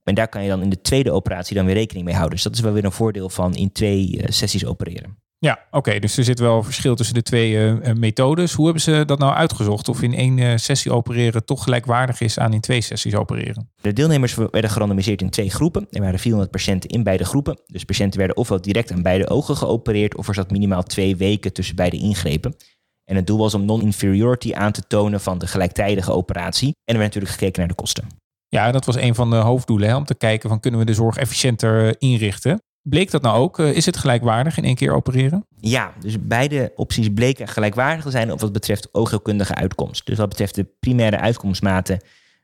En 0.02 0.14
daar 0.14 0.28
kan 0.28 0.42
je 0.42 0.48
dan 0.48 0.62
in 0.62 0.70
de 0.70 0.80
tweede 0.80 1.10
operatie 1.10 1.56
dan 1.56 1.64
weer 1.64 1.74
rekening 1.74 2.04
mee 2.04 2.14
houden. 2.14 2.34
Dus 2.34 2.44
dat 2.44 2.54
is 2.54 2.60
wel 2.60 2.72
weer 2.72 2.84
een 2.84 2.92
voordeel 2.92 3.28
van 3.28 3.54
in 3.54 3.72
twee 3.72 4.18
eh, 4.22 4.30
sessies 4.30 4.66
opereren. 4.66 5.18
Ja, 5.40 5.58
oké. 5.70 5.98
dus 5.98 6.16
er 6.16 6.24
zit 6.24 6.38
wel 6.38 6.62
verschil 6.62 6.94
tussen 6.94 7.14
de 7.14 7.22
twee 7.22 7.52
uh, 7.52 7.92
methodes. 7.94 8.52
Hoe 8.52 8.64
hebben 8.64 8.82
ze 8.82 9.02
dat 9.06 9.18
nou 9.18 9.34
uitgezocht? 9.34 9.88
Of 9.88 10.02
in 10.02 10.14
één 10.14 10.38
uh, 10.38 10.52
sessie 10.56 10.92
opereren 10.92 11.44
toch 11.44 11.62
gelijkwaardig 11.62 12.20
is 12.20 12.38
aan 12.38 12.52
in 12.52 12.60
twee 12.60 12.80
sessies 12.80 13.14
opereren? 13.14 13.70
De 13.80 13.92
deelnemers 13.92 14.34
werden 14.34 14.70
gerandomiseerd 14.70 15.20
in 15.20 15.30
twee 15.30 15.50
groepen. 15.50 15.86
Er 15.90 16.00
waren 16.00 16.18
400 16.18 16.50
patiënten 16.50 16.90
in 16.90 17.02
beide 17.02 17.24
groepen. 17.24 17.60
Dus 17.66 17.84
patiënten 17.84 18.18
werden 18.18 18.36
ofwel 18.36 18.60
direct 18.60 18.92
aan 18.92 19.02
beide 19.02 19.28
ogen 19.28 19.56
geopereerd... 19.56 20.16
of 20.16 20.28
er 20.28 20.34
zat 20.34 20.50
minimaal 20.50 20.82
twee 20.82 21.16
weken 21.16 21.52
tussen 21.52 21.76
beide 21.76 21.96
ingrepen. 21.96 22.56
En 23.04 23.16
het 23.16 23.26
doel 23.26 23.38
was 23.38 23.54
om 23.54 23.64
non-inferiority 23.64 24.54
aan 24.54 24.72
te 24.72 24.82
tonen 24.86 25.20
van 25.20 25.38
de 25.38 25.46
gelijktijdige 25.46 26.12
operatie. 26.12 26.68
En 26.68 26.94
er 26.94 27.00
werd 27.00 27.14
natuurlijk 27.14 27.32
gekeken 27.32 27.58
naar 27.58 27.68
de 27.68 27.74
kosten. 27.74 28.06
Ja, 28.48 28.72
dat 28.72 28.84
was 28.84 28.96
een 28.96 29.14
van 29.14 29.30
de 29.30 29.36
hoofddoelen. 29.36 29.88
Hè, 29.88 29.96
om 29.96 30.04
te 30.04 30.14
kijken 30.14 30.48
van 30.48 30.60
kunnen 30.60 30.80
we 30.80 30.86
de 30.86 30.94
zorg 30.94 31.16
efficiënter 31.16 32.00
inrichten. 32.00 32.62
Bleek 32.88 33.10
dat 33.10 33.22
nou 33.22 33.38
ook? 33.38 33.58
Eh, 33.58 33.72
is 33.72 33.86
het 33.86 33.96
gelijkwaardig 33.96 34.56
in 34.56 34.64
één 34.64 34.74
keer 34.74 34.94
opereren? 34.94 35.46
Ja, 35.60 35.92
dus 36.00 36.16
beide 36.20 36.72
opties 36.74 37.08
bleken 37.14 37.48
gelijkwaardig 37.48 38.04
te 38.04 38.10
zijn 38.10 38.32
op 38.32 38.40
wat 38.40 38.52
betreft 38.52 38.88
oogheelkundige 38.92 39.54
uitkomst. 39.54 40.06
Dus 40.06 40.18
wat 40.18 40.28
betreft 40.28 40.54
de 40.54 40.66
primaire 40.80 41.18
uitkomstmaten 41.18 42.00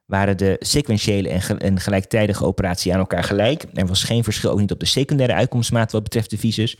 waren 0.06 0.36
de 0.36 0.56
sequentiële 0.58 1.28
en, 1.58 1.80
gelijktijdige 1.80 2.44
operatie 2.44 2.92
aan 2.92 2.98
elkaar 2.98 3.24
gelijk. 3.24 3.64
Er 3.72 3.86
was 3.86 4.02
geen 4.02 4.24
verschil 4.24 4.50
ook 4.50 4.60
niet 4.60 4.72
op 4.72 4.80
de 4.80 4.86
secundaire 4.86 5.34
uitkomstmaten 5.34 5.92
wat 5.92 6.02
betreft 6.02 6.30
de 6.30 6.38
visus. 6.38 6.78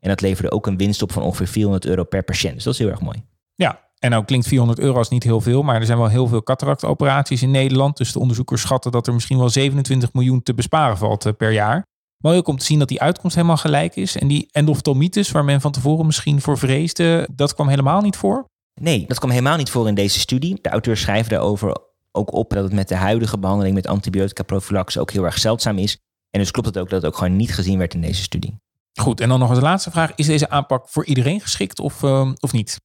En 0.00 0.08
dat 0.08 0.20
leverde 0.20 0.50
ook 0.50 0.66
een 0.66 0.76
winst 0.76 1.02
op 1.02 1.12
van 1.12 1.22
ongeveer 1.22 1.46
400 1.46 1.86
euro 1.86 2.04
per 2.04 2.22
patiënt. 2.22 2.54
Dus 2.54 2.64
dat 2.64 2.72
is 2.72 2.78
heel 2.78 2.88
erg 2.88 3.00
mooi. 3.00 3.22
Ja, 3.54 3.80
en 3.98 4.10
nou 4.10 4.24
klinkt 4.24 4.46
400 4.46 4.78
euro 4.78 4.98
als 4.98 5.08
niet 5.08 5.22
heel 5.22 5.40
veel, 5.40 5.62
maar 5.62 5.76
er 5.76 5.86
zijn 5.86 5.98
wel 5.98 6.08
heel 6.08 6.26
veel 6.26 6.42
cataractoperaties 6.42 7.42
in 7.42 7.50
Nederland. 7.50 7.96
Dus 7.96 8.12
de 8.12 8.18
onderzoekers 8.18 8.60
schatten 8.60 8.92
dat 8.92 9.06
er 9.06 9.14
misschien 9.14 9.38
wel 9.38 9.48
27 9.48 10.12
miljoen 10.12 10.42
te 10.42 10.54
besparen 10.54 10.96
valt 10.96 11.26
eh, 11.26 11.32
per 11.36 11.52
jaar. 11.52 11.84
Mooi 12.26 12.38
ook 12.38 12.48
om 12.48 12.58
te 12.58 12.64
zien 12.64 12.78
dat 12.78 12.88
die 12.88 13.00
uitkomst 13.00 13.36
helemaal 13.36 13.56
gelijk 13.56 13.96
is. 13.96 14.16
En 14.16 14.28
die 14.28 14.48
endoftalmitis, 14.50 15.30
waar 15.30 15.44
men 15.44 15.60
van 15.60 15.72
tevoren 15.72 16.06
misschien 16.06 16.40
voor 16.40 16.58
vreesde, 16.58 17.28
dat 17.32 17.54
kwam 17.54 17.68
helemaal 17.68 18.00
niet 18.00 18.16
voor. 18.16 18.44
Nee, 18.80 19.04
dat 19.08 19.18
kwam 19.18 19.30
helemaal 19.30 19.56
niet 19.56 19.70
voor 19.70 19.88
in 19.88 19.94
deze 19.94 20.18
studie. 20.18 20.58
De 20.60 20.68
auteurs 20.68 21.00
schrijven 21.00 21.30
daarover 21.30 21.78
ook 22.12 22.32
op 22.32 22.50
dat 22.50 22.64
het 22.64 22.72
met 22.72 22.88
de 22.88 22.94
huidige 22.94 23.38
behandeling 23.38 23.74
met 23.74 23.86
antibiotica 23.86 24.42
prophylaxe 24.42 25.00
ook 25.00 25.10
heel 25.10 25.24
erg 25.24 25.38
zeldzaam 25.38 25.78
is. 25.78 25.98
En 26.30 26.40
dus 26.40 26.50
klopt 26.50 26.68
het 26.68 26.78
ook 26.78 26.90
dat 26.90 27.02
het 27.02 27.10
ook 27.10 27.18
gewoon 27.18 27.36
niet 27.36 27.54
gezien 27.54 27.78
werd 27.78 27.94
in 27.94 28.00
deze 28.00 28.22
studie. 28.22 28.54
Goed, 29.00 29.20
en 29.20 29.28
dan 29.28 29.38
nog 29.38 29.50
als 29.50 29.60
laatste 29.60 29.90
vraag. 29.90 30.12
Is 30.14 30.26
deze 30.26 30.50
aanpak 30.50 30.88
voor 30.88 31.04
iedereen 31.04 31.40
geschikt 31.40 31.80
of, 31.80 32.02
uh, 32.02 32.30
of 32.40 32.52
niet? 32.52 32.76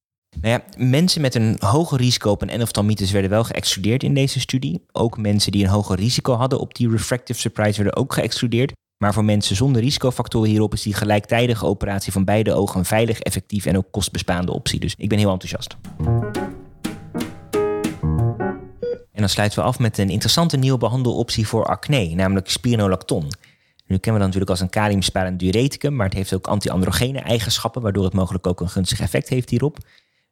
Nou 0.41 0.53
ja, 0.53 0.85
mensen 0.85 1.21
met 1.21 1.35
een 1.35 1.55
hoger 1.59 1.97
risico 1.97 2.31
op 2.31 2.41
een 2.41 2.49
endoftalmitis 2.49 3.11
werden 3.11 3.29
wel 3.29 3.43
geëxcludeerd 3.43 4.03
in 4.03 4.13
deze 4.13 4.39
studie. 4.39 4.85
Ook 4.91 5.17
mensen 5.17 5.51
die 5.51 5.63
een 5.63 5.69
hoger 5.69 5.95
risico 5.95 6.33
hadden 6.33 6.59
op 6.59 6.75
die 6.75 6.89
refractive 6.89 7.39
surprise 7.39 7.83
werden 7.83 8.01
ook 8.01 8.13
geëxcludeerd. 8.13 8.71
Maar 9.01 9.13
voor 9.13 9.25
mensen 9.25 9.55
zonder 9.55 9.81
risicofactoren 9.81 10.49
hierop 10.49 10.73
is 10.73 10.81
die 10.81 10.93
gelijktijdige 10.93 11.65
operatie 11.65 12.11
van 12.11 12.25
beide 12.25 12.53
ogen 12.53 12.79
een 12.79 12.85
veilig, 12.85 13.19
effectief 13.19 13.65
en 13.65 13.77
ook 13.77 13.91
kostbespaande 13.91 14.51
optie. 14.51 14.79
Dus 14.79 14.95
ik 14.97 15.09
ben 15.09 15.17
heel 15.17 15.31
enthousiast. 15.31 15.77
En 19.11 19.27
dan 19.27 19.29
sluiten 19.29 19.59
we 19.59 19.65
af 19.65 19.79
met 19.79 19.97
een 19.97 20.09
interessante 20.09 20.57
nieuwe 20.57 20.77
behandeloptie 20.77 21.47
voor 21.47 21.65
acne, 21.65 22.15
namelijk 22.15 22.49
spironolacton. 22.49 23.23
Nu 23.85 23.97
kennen 23.97 24.01
we 24.03 24.09
dat 24.11 24.19
natuurlijk 24.19 24.49
als 24.49 24.59
een 24.59 24.69
kaliumsparend 24.69 25.39
diureticum, 25.39 25.95
maar 25.95 26.05
het 26.05 26.15
heeft 26.15 26.33
ook 26.33 26.47
anti-androgene 26.47 27.19
eigenschappen, 27.19 27.81
waardoor 27.81 28.03
het 28.03 28.13
mogelijk 28.13 28.47
ook 28.47 28.59
een 28.59 28.69
gunstig 28.69 28.99
effect 28.99 29.29
heeft 29.29 29.49
hierop. 29.49 29.77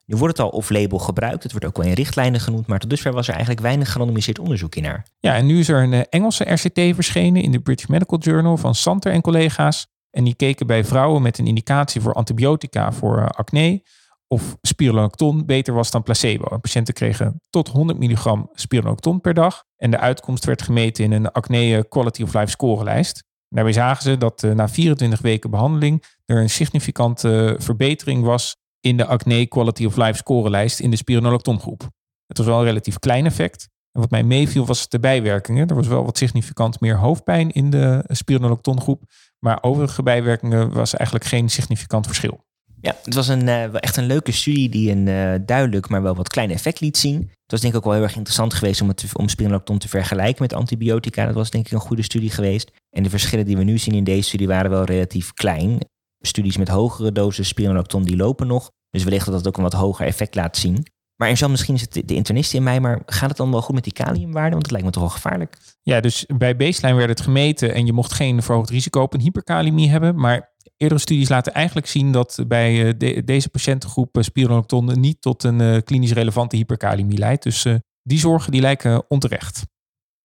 Nu 0.09 0.17
wordt 0.17 0.37
het 0.37 0.45
al 0.45 0.51
off-label 0.51 0.99
gebruikt. 0.99 1.43
Het 1.43 1.51
wordt 1.51 1.67
ook 1.67 1.77
wel 1.77 1.85
in 1.85 1.93
richtlijnen 1.93 2.39
genoemd. 2.39 2.67
Maar 2.67 2.79
tot 2.79 2.89
dusver 2.89 3.13
was 3.13 3.27
er 3.27 3.33
eigenlijk 3.33 3.63
weinig 3.63 3.91
gerandomiseerd 3.91 4.39
onderzoek 4.39 4.75
in 4.75 4.83
naar. 4.83 5.05
Ja, 5.19 5.35
en 5.35 5.45
nu 5.45 5.59
is 5.59 5.69
er 5.69 5.83
een 5.83 5.93
eh, 5.93 6.01
Engelse 6.09 6.53
RCT 6.53 6.95
verschenen 6.95 7.41
in 7.41 7.51
de 7.51 7.59
British 7.59 7.85
Medical 7.85 8.19
Journal 8.19 8.57
van 8.57 8.75
Santer 8.75 9.11
en 9.11 9.21
collega's. 9.21 9.87
En 10.11 10.23
die 10.23 10.35
keken 10.35 10.67
bij 10.67 10.85
vrouwen 10.85 11.21
met 11.21 11.37
een 11.37 11.47
indicatie 11.47 12.01
voor 12.01 12.13
antibiotica 12.13 12.91
voor 12.91 13.17
eh, 13.17 13.25
acne 13.25 13.83
of 14.27 14.57
spironolacton 14.61 15.45
beter 15.45 15.73
was 15.73 15.91
dan 15.91 16.03
placebo. 16.03 16.57
patiënten 16.57 16.93
kregen 16.93 17.41
tot 17.49 17.67
100 17.67 17.99
milligram 17.99 18.49
spironolacton 18.53 19.21
per 19.21 19.33
dag. 19.33 19.63
En 19.75 19.91
de 19.91 19.99
uitkomst 19.99 20.45
werd 20.45 20.61
gemeten 20.61 21.03
in 21.03 21.11
een 21.11 21.31
acne 21.31 21.85
quality 21.89 22.23
of 22.23 22.33
life 22.33 22.49
scorelijst. 22.49 23.23
Daarbij 23.49 23.73
zagen 23.73 24.03
ze 24.03 24.17
dat 24.17 24.41
na 24.41 24.69
24 24.69 25.21
weken 25.21 25.49
behandeling 25.49 26.03
er 26.25 26.37
een 26.37 26.49
significante 26.49 27.55
verbetering 27.59 28.23
was 28.23 28.55
in 28.81 28.97
de 28.97 29.05
acne 29.05 29.45
quality 29.45 29.85
of 29.85 29.97
life 29.97 30.17
scorelijst 30.17 30.79
in 30.79 30.89
de 30.89 30.97
spironolacton 30.97 31.59
groep. 31.59 31.89
Het 32.27 32.37
was 32.37 32.47
wel 32.47 32.59
een 32.59 32.65
relatief 32.65 32.99
klein 32.99 33.25
effect. 33.25 33.67
En 33.91 34.01
wat 34.01 34.09
mij 34.09 34.23
meeviel 34.23 34.65
was 34.65 34.89
de 34.89 34.99
bijwerkingen. 34.99 35.67
Er 35.67 35.75
was 35.75 35.87
wel 35.87 36.05
wat 36.05 36.17
significant 36.17 36.79
meer 36.79 36.97
hoofdpijn 36.97 37.51
in 37.51 37.69
de 37.69 38.03
spironolacton 38.07 38.81
groep. 38.81 39.03
Maar 39.39 39.63
overige 39.63 40.03
bijwerkingen 40.03 40.73
was 40.73 40.93
eigenlijk 40.93 41.29
geen 41.29 41.49
significant 41.49 42.05
verschil. 42.05 42.47
Ja, 42.81 42.95
het 43.03 43.13
was 43.13 43.27
een, 43.27 43.47
uh, 43.47 43.81
echt 43.81 43.97
een 43.97 44.05
leuke 44.05 44.31
studie 44.31 44.69
die 44.69 44.91
een 44.91 45.07
uh, 45.07 45.33
duidelijk, 45.45 45.89
maar 45.89 46.01
wel 46.01 46.15
wat 46.15 46.27
klein 46.27 46.51
effect 46.51 46.79
liet 46.79 46.97
zien. 46.97 47.17
Het 47.19 47.51
was 47.51 47.61
denk 47.61 47.73
ik 47.73 47.79
ook 47.79 47.85
wel 47.85 47.93
heel 47.93 48.03
erg 48.03 48.15
interessant 48.15 48.53
geweest 48.53 48.81
om, 48.81 48.87
het, 48.87 49.05
om 49.13 49.29
spironolacton 49.29 49.77
te 49.77 49.87
vergelijken 49.87 50.41
met 50.41 50.53
antibiotica. 50.53 51.25
Dat 51.25 51.33
was 51.35 51.49
denk 51.49 51.65
ik 51.65 51.71
een 51.71 51.79
goede 51.79 52.03
studie 52.03 52.29
geweest. 52.29 52.71
En 52.89 53.03
de 53.03 53.09
verschillen 53.09 53.45
die 53.45 53.57
we 53.57 53.63
nu 53.63 53.77
zien 53.77 53.93
in 53.93 54.03
deze 54.03 54.27
studie 54.27 54.47
waren 54.47 54.71
wel 54.71 54.83
relatief 54.83 55.33
klein. 55.33 55.79
Studies 56.19 56.57
met 56.57 56.67
hogere 56.67 57.11
doses 57.11 57.47
spironolacton 57.47 58.03
die 58.03 58.15
lopen 58.15 58.47
nog. 58.47 58.71
Dus 58.89 59.03
wellicht 59.03 59.25
dat 59.25 59.35
dat 59.35 59.47
ook 59.47 59.57
een 59.57 59.63
wat 59.63 59.73
hoger 59.73 60.05
effect 60.05 60.35
laat 60.35 60.57
zien. 60.57 60.85
Maar 61.21 61.29
en 61.29 61.51
misschien 61.51 61.75
is 61.75 61.81
het 61.81 61.93
de 62.07 62.15
internist 62.15 62.53
in 62.53 62.63
mij, 62.63 62.79
maar 62.79 63.01
gaat 63.05 63.29
het 63.29 63.37
dan 63.37 63.51
wel 63.51 63.61
goed 63.61 63.75
met 63.75 63.83
die 63.83 63.93
kaliumwaarde? 63.93 64.49
Want 64.49 64.61
het 64.61 64.71
lijkt 64.71 64.85
me 64.85 64.91
toch 64.91 65.03
wel 65.03 65.11
gevaarlijk. 65.11 65.57
Ja, 65.81 65.99
dus 65.99 66.25
bij 66.37 66.55
baseline 66.55 66.97
werd 66.97 67.09
het 67.09 67.21
gemeten 67.21 67.73
en 67.73 67.85
je 67.85 67.93
mocht 67.93 68.13
geen 68.13 68.43
verhoogd 68.43 68.69
risico 68.69 69.01
op 69.01 69.13
een 69.13 69.19
hyperkalemie 69.19 69.89
hebben. 69.89 70.15
Maar 70.15 70.53
eerdere 70.77 70.99
studies 70.99 71.29
laten 71.29 71.53
eigenlijk 71.53 71.87
zien 71.87 72.11
dat 72.11 72.43
bij 72.47 72.95
eh, 72.97 73.21
deze 73.25 73.49
patiëntengroep 73.49 74.17
eh, 74.17 74.23
spironolacton 74.23 74.99
niet 74.99 75.21
tot 75.21 75.43
een 75.43 75.61
eh, 75.61 75.81
klinisch 75.83 76.11
relevante 76.11 76.55
hyperkalemie 76.55 77.17
leidt. 77.17 77.43
Dus 77.43 77.65
die 78.03 78.19
zorgen 78.19 78.51
die 78.51 78.61
lijken 78.61 79.09
onterecht. 79.09 79.63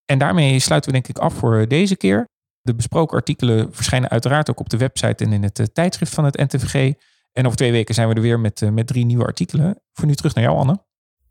En 0.04 0.18
daarmee 0.18 0.58
sluiten 0.58 0.92
we 0.92 0.96
denk 1.00 1.16
ik 1.16 1.22
af 1.22 1.34
voor 1.34 1.68
deze 1.68 1.96
keer. 1.96 2.28
De 2.64 2.74
besproken 2.74 3.16
artikelen 3.16 3.68
verschijnen 3.72 4.10
uiteraard 4.10 4.50
ook 4.50 4.60
op 4.60 4.68
de 4.68 4.76
website 4.76 5.24
en 5.24 5.32
in 5.32 5.42
het 5.42 5.70
tijdschrift 5.72 6.14
van 6.14 6.24
het 6.24 6.36
NTVG. 6.36 6.92
En 7.32 7.44
over 7.44 7.56
twee 7.56 7.72
weken 7.72 7.94
zijn 7.94 8.08
we 8.08 8.14
er 8.14 8.20
weer 8.20 8.40
met, 8.40 8.70
met 8.72 8.86
drie 8.86 9.04
nieuwe 9.04 9.24
artikelen. 9.24 9.80
Voor 9.92 10.06
nu 10.06 10.14
terug 10.14 10.34
naar 10.34 10.44
jou, 10.44 10.56
Anne. 10.56 10.78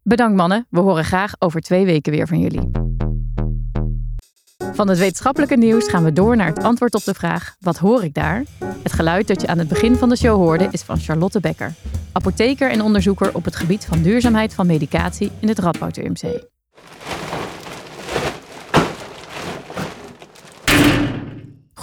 Bedankt, 0.02 0.36
mannen. 0.36 0.68
We 0.70 0.80
horen 0.80 1.06
graag 1.06 1.36
over 1.40 1.62
twee 1.62 1.86
weken 1.86 2.12
weer 2.12 2.28
van 2.28 2.40
jullie. 2.40 2.72
Van 4.74 4.88
het 4.90 4.98
wetenschappelijke 4.98 5.58
nieuws 5.58 5.88
gaan 5.88 6.04
we 6.04 6.14
door 6.14 6.36
naar 6.36 6.48
het 6.48 6.64
antwoord 6.64 6.96
op 6.96 7.04
de 7.04 7.14
vraag: 7.14 7.56
wat 7.60 7.78
hoor 7.78 8.04
ik 8.04 8.14
daar? 8.14 8.44
Het 8.84 8.94
geluid 8.94 9.28
dat 9.28 9.42
je 9.42 9.48
aan 9.48 9.58
het 9.58 9.68
begin 9.68 9.96
van 9.96 10.10
de 10.10 10.18
show 10.18 10.36
hoorde 10.36 10.68
is 10.72 10.82
van 10.82 11.00
Charlotte 11.00 11.40
Becker, 11.40 11.74
apotheker 12.12 12.72
en 12.72 12.82
onderzoeker 12.82 13.36
op 13.36 13.46
het 13.46 13.56
gebied 13.56 13.86
van 13.86 14.02
duurzaamheid 14.02 14.54
van 14.54 14.68
medicatie 14.68 15.32
in 15.40 15.48
het 15.48 15.60
Radboud 15.60 15.98
UMC. 15.98 16.53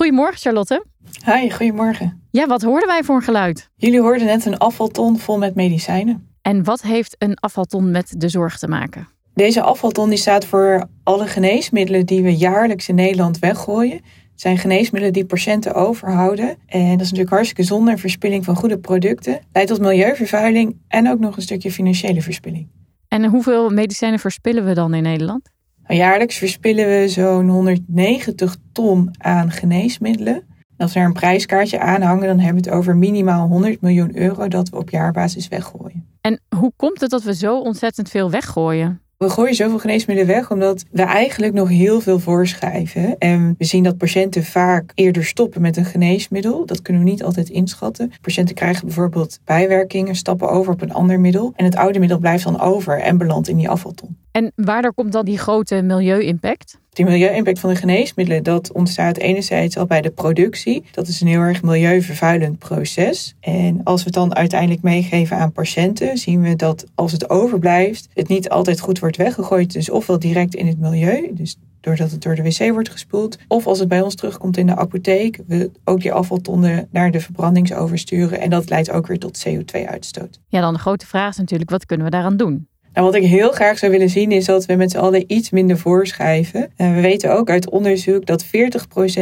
Goedemorgen, 0.01 0.39
Charlotte. 0.39 0.85
Hi, 1.25 1.51
goedemorgen. 1.51 2.23
Ja, 2.31 2.47
wat 2.47 2.63
hoorden 2.63 2.89
wij 2.89 3.03
voor 3.03 3.17
een 3.17 3.23
geluid? 3.23 3.71
Jullie 3.77 4.01
hoorden 4.01 4.27
net 4.27 4.47
een 4.47 4.59
afvalton 4.59 5.19
vol 5.19 5.39
met 5.39 5.55
medicijnen. 5.55 6.29
En 6.43 6.65
wat 6.65 6.83
heeft 6.83 7.17
een 7.19 7.35
afvalton 7.35 7.91
met 7.91 8.15
de 8.17 8.29
zorg 8.29 8.59
te 8.59 8.69
maken? 8.69 9.09
Deze 9.35 9.63
afvalton 9.63 10.09
die 10.09 10.19
staat 10.19 10.45
voor 10.45 10.87
alle 11.03 11.27
geneesmiddelen 11.27 12.07
die 12.07 12.23
we 12.23 12.37
jaarlijks 12.37 12.89
in 12.89 12.95
Nederland 12.95 13.39
weggooien. 13.39 13.97
Het 14.31 14.41
zijn 14.41 14.59
geneesmiddelen 14.59 15.13
die 15.13 15.27
patiënten 15.27 15.75
overhouden. 15.75 16.57
En 16.67 16.91
dat 16.91 17.01
is 17.01 17.11
natuurlijk 17.11 17.31
hartstikke 17.31 17.63
zonde. 17.63 17.97
Verspilling 17.97 18.45
van 18.45 18.57
goede 18.57 18.79
producten 18.79 19.41
leidt 19.53 19.71
tot 19.71 19.81
milieuvervuiling 19.81 20.77
en 20.89 21.11
ook 21.11 21.19
nog 21.19 21.37
een 21.37 21.43
stukje 21.43 21.73
financiële 21.73 22.23
verspilling. 22.23 22.69
En 23.09 23.25
hoeveel 23.25 23.71
medicijnen 23.71 24.19
verspillen 24.19 24.65
we 24.65 24.75
dan 24.75 24.95
in 24.95 25.03
Nederland? 25.03 25.51
Jaarlijks 25.97 26.37
verspillen 26.37 26.87
we 26.87 27.09
zo'n 27.09 27.49
190 27.49 28.57
ton 28.73 29.11
aan 29.19 29.51
geneesmiddelen. 29.51 30.43
als 30.77 30.93
we 30.93 31.01
er 31.01 31.07
een 31.07 31.13
prijskaartje 31.13 31.79
aanhangen, 31.79 32.27
dan 32.27 32.39
hebben 32.39 32.63
we 32.63 32.69
het 32.69 32.79
over 32.79 32.97
minimaal 32.97 33.49
100 33.49 33.81
miljoen 33.81 34.17
euro 34.17 34.49
dat 34.49 34.69
we 34.69 34.77
op 34.77 34.91
jaarbasis 34.91 35.49
weggooien. 35.49 36.07
En 36.21 36.41
hoe 36.57 36.73
komt 36.77 37.01
het 37.01 37.11
dat 37.11 37.23
we 37.23 37.35
zo 37.35 37.59
ontzettend 37.61 38.09
veel 38.09 38.31
weggooien? 38.31 39.01
We 39.21 39.31
gooien 39.31 39.55
zoveel 39.55 39.79
geneesmiddelen 39.79 40.35
weg 40.35 40.51
omdat 40.51 40.85
we 40.91 41.03
eigenlijk 41.03 41.53
nog 41.53 41.69
heel 41.69 42.01
veel 42.01 42.19
voorschrijven. 42.19 43.19
En 43.19 43.55
we 43.59 43.65
zien 43.65 43.83
dat 43.83 43.97
patiënten 43.97 44.45
vaak 44.45 44.93
eerder 44.95 45.25
stoppen 45.25 45.61
met 45.61 45.77
een 45.77 45.85
geneesmiddel. 45.85 46.67
Dat 46.67 46.83
kunnen 46.83 47.05
we 47.05 47.11
niet 47.11 47.25
altijd 47.25 47.49
inschatten. 47.49 48.13
Patiënten 48.21 48.55
krijgen 48.55 48.87
bijvoorbeeld 48.87 49.39
bijwerkingen, 49.45 50.15
stappen 50.15 50.51
over 50.51 50.73
op 50.73 50.83
een 50.83 50.93
ander 50.93 51.21
middel. 51.21 51.53
En 51.57 51.65
het 51.65 51.77
oude 51.77 51.99
middel 51.99 52.19
blijft 52.19 52.45
dan 52.45 52.61
over 52.61 53.01
en 53.01 53.19
belandt 53.19 53.49
in 53.49 53.57
die 53.57 53.69
afvalton. 53.69 54.17
En 54.33 54.53
waardoor 54.55 54.95
komt 54.95 55.13
dan 55.13 55.25
die 55.25 55.39
grote 55.39 55.83
milieu-impact? 55.83 56.79
Die 56.91 57.05
milieu-impact 57.05 57.59
van 57.59 57.71
de 57.71 57.77
geneesmiddelen, 57.77 58.43
dat 58.43 58.73
ontstaat 58.73 59.17
enerzijds 59.17 59.77
al 59.77 59.87
bij 59.87 60.01
de 60.01 60.11
productie. 60.11 60.85
Dat 60.91 61.09
is 61.09 61.21
een 61.21 61.27
heel 61.27 61.41
erg 61.41 61.63
milieuvervuilend 61.63 62.59
proces. 62.59 63.35
En 63.41 63.81
als 63.85 64.01
we 64.01 64.05
het 64.05 64.15
dan 64.15 64.35
uiteindelijk 64.35 64.83
meegeven 64.83 65.37
aan 65.37 65.53
patiënten, 65.53 66.19
zien 66.19 66.43
we 66.43 66.57
dat 66.57 66.85
als 66.95 67.13
het 67.13 67.31
overblijft, 67.31 68.09
het 68.15 68.29
niet 68.29 68.49
altijd 68.49 68.81
goed 68.81 68.99
wordt 68.99 69.17
weggegooid. 69.17 69.73
Dus 69.73 69.91
ofwel 69.91 70.19
direct 70.19 70.55
in 70.55 70.67
het 70.67 70.79
milieu, 70.79 71.31
dus 71.35 71.57
doordat 71.81 72.11
het 72.11 72.23
door 72.23 72.35
de 72.35 72.43
wc 72.43 72.73
wordt 72.73 72.91
gespoeld. 72.91 73.39
Of 73.49 73.67
als 73.67 73.79
het 73.79 73.89
bij 73.89 74.01
ons 74.01 74.15
terugkomt 74.15 74.57
in 74.57 74.67
de 74.67 74.77
apotheek, 74.77 75.39
we 75.47 75.71
ook 75.85 76.01
die 76.01 76.13
afvaltonnen 76.13 76.89
naar 76.91 77.11
de 77.11 77.21
verbrandingsover 77.21 77.99
sturen. 77.99 78.41
En 78.41 78.51
dat 78.51 78.69
leidt 78.69 78.91
ook 78.91 79.07
weer 79.07 79.19
tot 79.19 79.47
CO2-uitstoot. 79.49 80.41
Ja, 80.49 80.61
dan 80.61 80.73
de 80.73 80.81
grote 80.81 81.07
vraag 81.07 81.31
is 81.31 81.37
natuurlijk, 81.37 81.71
wat 81.71 81.87
kunnen 81.87 82.07
we 82.07 82.13
daaraan 82.13 82.37
doen? 82.37 82.69
Nou, 82.93 83.07
wat 83.07 83.15
ik 83.15 83.23
heel 83.23 83.51
graag 83.51 83.79
zou 83.79 83.93
willen 83.93 84.09
zien 84.09 84.33
is 84.33 84.45
dat 84.45 84.67
we 84.67 84.75
met 84.75 84.91
z'n 84.91 84.99
allen 84.99 85.25
iets 85.27 85.51
minder 85.51 85.79
voorschrijven. 85.79 86.71
En 86.77 86.95
we 86.95 87.01
weten 87.01 87.33
ook 87.33 87.51
uit 87.51 87.71
onderzoek 87.71 88.27
dat 88.27 88.45
40% 88.47 88.49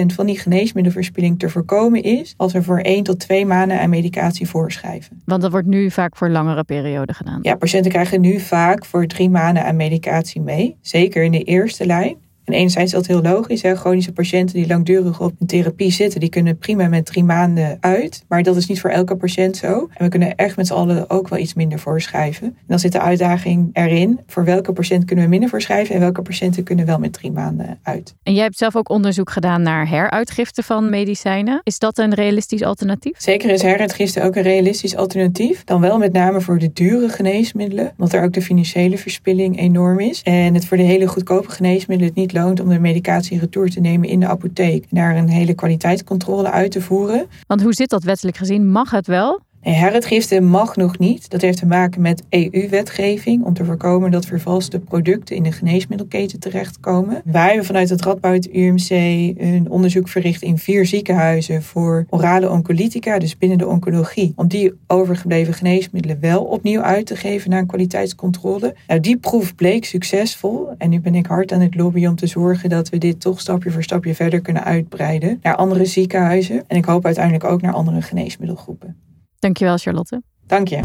van 0.07 0.26
die 0.26 0.38
geneesmiddelverspilling 0.38 1.38
te 1.38 1.48
voorkomen 1.48 2.02
is 2.02 2.35
als 2.37 2.52
we 2.52 2.62
voor 2.62 2.78
1 2.78 3.02
tot 3.02 3.18
2 3.18 3.46
maanden 3.46 3.81
aan 3.81 3.90
medicatie 3.90 4.48
voorschrijven. 4.48 5.22
Want 5.24 5.42
dat 5.42 5.50
wordt 5.50 5.66
nu 5.66 5.90
vaak 5.90 6.16
voor 6.16 6.31
langere 6.31 6.64
perioden 6.64 7.14
gedaan. 7.14 7.38
Ja, 7.42 7.54
patiënten 7.54 7.90
krijgen 7.90 8.20
nu 8.20 8.40
vaak 8.40 8.85
voor 8.85 9.07
drie 9.07 9.31
maanden 9.31 9.64
aan 9.64 9.76
medicatie 9.76 10.40
mee. 10.40 10.76
Zeker 10.81 11.22
in 11.22 11.33
de 11.33 11.42
eerste 11.42 11.87
lijn. 11.87 12.16
En 12.48 12.54
enerzijds 12.54 12.92
is 12.92 12.98
dat 12.98 13.06
heel 13.06 13.22
logisch. 13.22 13.62
Hè? 13.62 13.76
Chronische 13.76 14.12
patiënten 14.12 14.56
die 14.56 14.66
langdurig 14.66 15.20
op 15.20 15.32
een 15.38 15.46
therapie 15.46 15.90
zitten, 15.90 16.20
die 16.20 16.28
kunnen 16.28 16.58
prima 16.58 16.88
met 16.88 17.06
drie 17.06 17.24
maanden 17.24 17.76
uit. 17.80 18.24
Maar 18.28 18.42
dat 18.42 18.56
is 18.56 18.66
niet 18.66 18.80
voor 18.80 18.90
elke 18.90 19.16
patiënt 19.16 19.56
zo. 19.56 19.88
En 19.94 20.04
we 20.04 20.08
kunnen 20.08 20.34
echt 20.34 20.56
met 20.56 20.66
z'n 20.66 20.72
allen 20.72 21.11
ook 21.11 21.28
wel 21.28 21.38
iets 21.38 21.54
minder 21.54 21.78
voorschrijven. 21.78 22.46
En 22.46 22.64
dan 22.66 22.78
zit 22.78 22.92
de 22.92 23.00
uitdaging 23.00 23.70
erin. 23.72 24.20
Voor 24.26 24.44
welke 24.44 24.72
patiënt 24.72 25.04
kunnen 25.04 25.24
we 25.24 25.30
minder 25.30 25.48
voorschrijven 25.48 25.94
en 25.94 26.00
welke 26.00 26.22
patiënten 26.22 26.62
kunnen 26.64 26.87
wel 26.87 26.98
met 26.98 27.12
drie 27.12 27.32
maanden 27.32 27.78
uit. 27.82 28.14
En 28.22 28.34
jij 28.34 28.42
hebt 28.42 28.58
zelf 28.58 28.76
ook 28.76 28.88
onderzoek 28.88 29.30
gedaan 29.30 29.62
naar 29.62 29.88
heruitgifte 29.88 30.62
van 30.62 30.90
medicijnen. 30.90 31.61
Is 31.62 31.78
dat 31.78 31.98
een 31.98 32.14
realistisch 32.14 32.62
alternatief? 32.62 33.20
Zeker 33.20 33.50
is 33.50 33.62
heruitgifte 33.62 34.22
ook 34.22 34.37
een 34.37 34.42
realistisch 34.42 34.96
alternatief. 34.96 35.64
Dan 35.64 35.80
wel 35.80 35.98
met 35.98 36.12
name 36.12 36.40
voor 36.40 36.58
de 36.58 36.72
dure 36.72 37.08
geneesmiddelen. 37.08 37.92
Omdat 37.98 38.12
er 38.12 38.22
ook 38.22 38.32
de 38.32 38.42
financiële 38.42 38.98
verspilling 38.98 39.58
enorm 39.58 40.00
is. 40.00 40.22
En 40.22 40.54
het 40.54 40.66
voor 40.66 40.76
de 40.76 40.82
hele 40.82 41.06
goedkope 41.06 41.50
geneesmiddelen 41.50 42.12
niet 42.14 42.32
om 42.46 42.68
de 42.68 42.79
medicatie 42.79 43.38
retour 43.38 43.70
te 43.70 43.81
nemen 43.81 44.09
in 44.09 44.20
de 44.20 44.27
apotheek. 44.27 44.83
En 44.83 44.96
daar 44.96 45.16
een 45.16 45.29
hele 45.29 45.55
kwaliteitscontrole 45.55 46.51
uit 46.51 46.70
te 46.70 46.81
voeren. 46.81 47.27
Want 47.46 47.62
hoe 47.62 47.74
zit 47.74 47.90
dat 47.90 48.03
wettelijk 48.03 48.37
gezien? 48.37 48.70
Mag 48.70 48.90
het 48.90 49.07
wel? 49.07 49.40
Herretgiften 49.72 50.44
mag 50.44 50.76
nog 50.76 50.98
niet. 50.98 51.31
Dat 51.31 51.40
heeft 51.40 51.59
te 51.59 51.66
maken 51.66 52.00
met 52.00 52.22
EU-wetgeving 52.31 53.44
om 53.44 53.54
te 53.54 53.64
voorkomen 53.64 54.11
dat 54.11 54.26
vervalste 54.26 54.78
producten 54.78 55.37
in 55.37 55.42
de 55.42 55.52
geneesmiddelketen 55.52 56.40
terechtkomen. 56.40 57.22
Wij 57.24 57.46
hebben 57.46 57.64
vanuit 57.64 57.88
het 57.88 58.02
Radboud 58.02 58.48
UMC 58.52 58.90
een 59.38 59.66
onderzoek 59.70 60.09
verricht 60.09 60.42
in 60.42 60.59
vier 60.59 60.87
ziekenhuizen 60.87 61.62
voor 61.62 62.07
orale 62.11 62.50
oncolytica, 62.50 63.18
dus 63.18 63.38
binnen 63.38 63.59
de 63.59 63.66
oncologie, 63.66 64.33
om 64.37 64.48
die 64.48 64.72
overgebleven 64.87 65.54
geneesmiddelen 65.54 66.20
wel 66.20 66.44
opnieuw 66.44 66.81
uit 66.81 67.07
te 67.07 67.16
geven 67.16 67.50
naar 67.50 67.61
een 67.61 67.66
kwaliteitscontrole. 67.66 68.74
Nou, 68.87 69.00
die 69.00 69.16
proef 69.16 69.54
bleek 69.54 69.85
succesvol 69.85 70.68
en 70.78 70.90
nu 70.90 71.00
ben 71.00 71.14
ik 71.14 71.26
hard 71.26 71.52
aan 71.52 71.61
het 71.61 71.74
lobbyen 71.74 72.11
om 72.11 72.16
te 72.16 72.26
zorgen 72.26 72.68
dat 72.68 72.88
we 72.88 72.98
dit 72.98 73.20
toch 73.20 73.40
stapje 73.40 73.70
voor 73.70 73.83
stapje 73.83 74.14
verder 74.14 74.40
kunnen 74.40 74.64
uitbreiden 74.64 75.38
naar 75.42 75.57
andere 75.57 75.85
ziekenhuizen 75.85 76.64
en 76.66 76.76
ik 76.76 76.85
hoop 76.85 77.04
uiteindelijk 77.04 77.44
ook 77.44 77.62
naar 77.62 77.72
andere 77.72 78.02
geneesmiddelgroepen. 78.02 79.07
Dankjewel, 79.38 79.77
Charlotte. 79.77 80.22
Dank 80.46 80.68
je. 80.68 80.81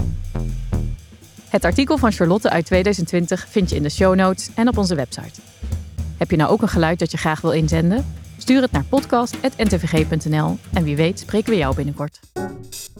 Het 1.50 1.66
artikel 1.66 1.98
van 1.98 2.12
Charlotte 2.12 2.50
uit 2.50 2.66
2020 2.66 3.48
vind 3.50 3.70
je 3.70 3.76
in 3.76 3.84
de 3.84 3.89
show 3.89 4.16
notes 4.16 4.50
en 4.56 4.68
op 4.68 4.78
onze 4.78 4.96
website. 4.96 5.42
Heb 6.18 6.32
je 6.32 6.38
nou 6.38 6.52
ook 6.52 6.62
een 6.62 6.68
geluid 6.68 7.00
dat 7.00 7.12
je 7.12 7.18
graag 7.18 7.42
wil 7.42 7.52
inzenden? 7.52 8.06
Stuur 8.43 8.62
het 8.62 8.71
naar 8.71 8.84
podcast.ntvg.nl 8.84 10.58
en 10.73 10.84
wie 10.84 10.95
weet 10.95 11.19
spreken 11.19 11.49
we 11.49 11.58
jou 11.58 11.75
binnenkort. 11.75 12.19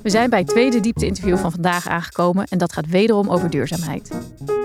We 0.02 0.10
zijn 0.10 0.30
bij 0.30 0.40
het 0.40 0.48
tweede 0.48 0.80
diepte-interview 0.80 1.38
van 1.38 1.52
vandaag 1.52 1.88
aangekomen 1.88 2.46
en 2.48 2.58
dat 2.58 2.74
gaat 2.74 2.88
wederom 2.88 3.30
over 3.30 3.50
duurzaamheid. 3.50 4.12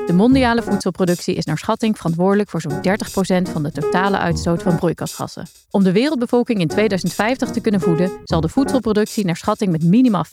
De 0.07 0.13
mondiale 0.13 0.63
voedselproductie 0.63 1.35
is 1.35 1.45
naar 1.45 1.59
schatting 1.59 1.97
verantwoordelijk 1.97 2.51
voor 2.51 2.61
zo'n 2.61 2.81
30% 3.49 3.53
van 3.53 3.63
de 3.63 3.73
totale 3.73 4.19
uitstoot 4.19 4.63
van 4.63 4.77
broeikasgassen. 4.77 5.47
Om 5.71 5.85
de 5.85 5.93
wereldbevolking 5.93 6.61
in 6.61 6.69
2050 6.69 7.51
te 7.51 7.61
kunnen 7.61 7.81
voeden, 7.81 8.11
zal 8.25 8.41
de 8.41 8.49
voedselproductie 8.49 9.25
naar 9.25 9.37
schatting 9.37 9.73
met 9.73 9.85
minimaal 9.85 10.27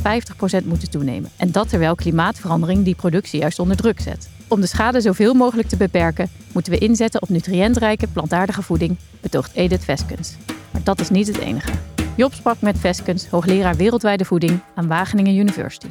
50% 0.61 0.65
moeten 0.65 0.89
toenemen. 0.89 1.31
En 1.37 1.51
dat 1.51 1.69
terwijl 1.69 1.95
klimaatverandering 1.95 2.83
die 2.83 2.95
productie 2.95 3.39
juist 3.39 3.59
onder 3.59 3.77
druk 3.77 3.99
zet. 3.99 4.29
Om 4.47 4.61
de 4.61 4.67
schade 4.67 5.01
zoveel 5.01 5.33
mogelijk 5.33 5.67
te 5.67 5.77
beperken, 5.77 6.29
moeten 6.53 6.71
we 6.71 6.77
inzetten 6.77 7.21
op 7.21 7.29
nutriëntrijke 7.29 8.07
plantaardige 8.07 8.61
voeding, 8.61 8.97
betoogt 9.21 9.53
Edith 9.53 9.83
Veskens. 9.83 10.35
Maar 10.71 10.83
dat 10.83 10.99
is 10.99 11.09
niet 11.09 11.27
het 11.27 11.37
enige. 11.37 11.71
Job 12.15 12.33
sprak 12.33 12.61
met 12.61 12.79
Veskens, 12.79 13.27
hoogleraar 13.27 13.75
wereldwijde 13.75 14.25
voeding 14.25 14.59
aan 14.75 14.87
Wageningen 14.87 15.35
University. 15.35 15.87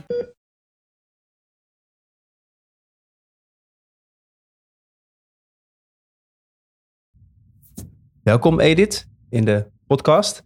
Welkom 8.23 8.61
Edith 8.61 9.07
in 9.29 9.45
de 9.45 9.67
podcast. 9.87 10.43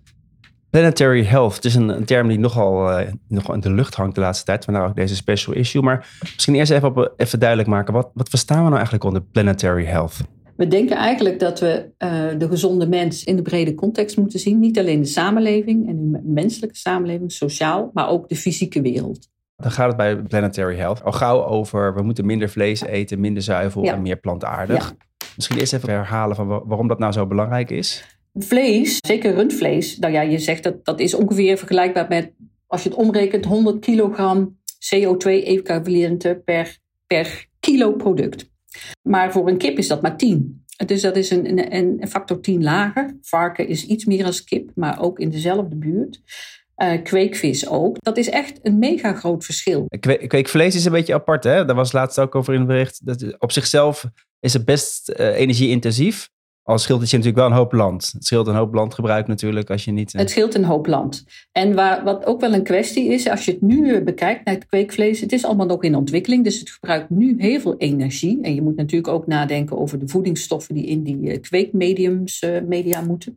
Planetary 0.71 1.25
health, 1.25 1.55
het 1.55 1.65
is 1.65 1.75
een, 1.75 1.89
een 1.89 2.05
term 2.05 2.29
die 2.29 2.39
nogal, 2.39 3.01
uh, 3.01 3.07
nogal 3.29 3.55
in 3.55 3.61
de 3.61 3.73
lucht 3.73 3.95
hangt 3.95 4.15
de 4.15 4.21
laatste 4.21 4.45
tijd. 4.45 4.65
Vandaar 4.65 4.89
ook 4.89 4.97
deze 4.97 5.17
special 5.17 5.55
issue. 5.55 5.83
Maar 5.83 6.19
misschien 6.21 6.55
eerst 6.55 6.73
even, 6.73 6.89
op, 6.89 7.13
even 7.17 7.39
duidelijk 7.39 7.69
maken. 7.69 7.95
Wat, 7.95 8.11
wat 8.15 8.29
verstaan 8.29 8.57
we 8.57 8.63
nou 8.63 8.75
eigenlijk 8.75 9.05
onder 9.05 9.23
planetary 9.23 9.85
health? 9.85 10.17
We 10.57 10.69
denken 10.69 10.97
eigenlijk 10.97 11.39
dat 11.39 11.61
we 11.61 11.91
uh, 11.99 12.39
de 12.39 12.49
gezonde 12.49 12.89
mens 12.89 13.25
in 13.25 13.37
de 13.37 13.43
brede 13.43 13.75
context 13.75 14.17
moeten 14.17 14.39
zien. 14.39 14.59
Niet 14.59 14.79
alleen 14.79 15.01
de 15.01 15.07
samenleving 15.07 15.89
en 15.89 16.13
de 16.13 16.21
menselijke 16.25 16.77
samenleving, 16.77 17.33
sociaal, 17.33 17.91
maar 17.93 18.09
ook 18.09 18.29
de 18.29 18.37
fysieke 18.37 18.81
wereld. 18.83 19.29
Dan 19.57 19.71
gaat 19.71 19.87
het 19.87 19.97
bij 19.97 20.17
Planetary 20.17 20.77
Health 20.77 21.05
al 21.05 21.13
gauw 21.13 21.45
over 21.45 21.95
we 21.95 22.03
moeten 22.03 22.27
minder 22.27 22.49
vlees 22.49 22.83
eten, 22.83 23.21
minder 23.21 23.43
zuivel 23.43 23.85
en 23.85 24.03
meer 24.03 24.17
plantaardig. 24.17 24.89
Ja. 24.89 25.07
Misschien 25.37 25.59
eerst 25.59 25.73
even 25.73 25.91
herhalen 25.91 26.37
van 26.37 26.47
waarom 26.47 26.89
dat 26.89 26.99
nou 26.99 27.13
zo 27.13 27.27
belangrijk 27.27 27.71
is. 27.71 28.18
Vlees, 28.35 28.99
zeker 29.07 29.35
rundvlees, 29.35 29.99
nou 29.99 30.13
ja, 30.13 30.21
je 30.21 30.39
zegt 30.39 30.63
dat 30.63 30.85
dat 30.85 31.01
is 31.01 31.15
ongeveer 31.15 31.59
vergelijkbaar 31.59 32.09
met, 32.09 32.33
als 32.67 32.83
je 32.83 32.89
het 32.89 32.99
omrekent, 32.99 33.45
100 33.45 33.79
kilogram 33.79 34.59
CO2-equivalenten 34.95 36.45
per, 36.45 36.79
per 37.07 37.47
kilo 37.61 37.93
product. 37.93 38.51
Maar 39.03 39.33
voor 39.33 39.49
een 39.49 39.59
kip 39.59 39.79
is 39.79 39.89
dat 39.89 40.03
maar 40.03 40.17
10. 40.17 40.65
Dus 40.87 41.01
dat 41.01 41.17
is 41.17 41.31
een, 41.31 41.75
een, 41.77 42.09
factor 42.09 42.41
10 42.41 42.63
lager. 42.63 43.17
Varken 43.21 43.69
is 43.69 43.87
iets 43.87 44.05
meer 44.05 44.25
als 44.25 44.45
kip, 44.45 44.71
maar 44.75 45.01
ook 45.01 45.19
in 45.19 45.31
dezelfde 45.31 45.77
buurt. 45.77 46.21
Uh, 46.77 47.03
kweekvis 47.03 47.69
ook. 47.69 47.97
Dat 48.01 48.17
is 48.17 48.29
echt 48.29 48.59
een 48.63 48.79
mega 48.79 49.13
groot 49.13 49.45
verschil. 49.45 49.87
kweekvlees 50.27 50.75
is 50.75 50.85
een 50.85 50.93
beetje 50.93 51.15
apart, 51.15 51.45
hè? 51.45 51.65
Daar 51.65 51.77
was 51.77 51.93
laatst 51.93 52.19
ook 52.19 52.35
over 52.35 52.53
in 52.53 52.59
het 52.59 52.69
bericht. 52.69 53.07
Dat 53.07 53.39
op 53.39 53.53
zichzelf 53.53 54.05
is 54.41 54.53
het 54.53 54.65
best 54.65 55.09
uh, 55.09 55.39
energie-intensief. 55.39 56.31
Al 56.69 56.79
scheelt 56.79 57.01
het 57.01 57.11
je 57.11 57.17
natuurlijk 57.17 57.45
wel 57.45 57.53
een 57.53 57.63
hoop 57.63 57.73
land. 57.73 58.11
Het 58.13 58.27
scheelt 58.27 58.47
een 58.47 58.55
hoop 58.55 58.75
landgebruik 58.75 59.27
natuurlijk 59.27 59.71
als 59.71 59.85
je 59.85 59.91
niet... 59.91 60.13
Het 60.13 60.31
scheelt 60.31 60.55
een 60.55 60.65
hoop 60.65 60.87
land. 60.87 61.25
En 61.53 61.75
waar, 61.75 62.05
wat 62.05 62.27
ook 62.27 62.41
wel 62.41 62.53
een 62.53 62.63
kwestie 62.63 63.13
is, 63.13 63.29
als 63.29 63.45
je 63.45 63.51
het 63.51 63.61
nu 63.61 63.95
eh, 63.95 64.05
bekijkt 64.05 64.45
naar 64.45 64.55
het 64.55 64.67
kweekvlees, 64.67 65.21
het 65.21 65.33
is 65.33 65.45
allemaal 65.45 65.67
nog 65.67 65.83
in 65.83 65.95
ontwikkeling, 65.95 66.45
dus 66.45 66.59
het 66.59 66.71
gebruikt 66.71 67.11
nu 67.11 67.35
heel 67.39 67.61
veel 67.61 67.77
energie. 67.77 68.39
En 68.43 68.55
je 68.55 68.63
moet 68.63 68.77
natuurlijk 68.77 69.13
ook 69.13 69.27
nadenken 69.27 69.79
over 69.79 69.99
de 69.99 70.09
voedingsstoffen 70.09 70.75
die 70.75 70.87
in 70.87 71.03
die 71.03 71.19
uh, 71.21 71.41
kweekmediums 71.41 72.43
uh, 72.43 72.61
media 72.67 73.01
moeten. 73.01 73.37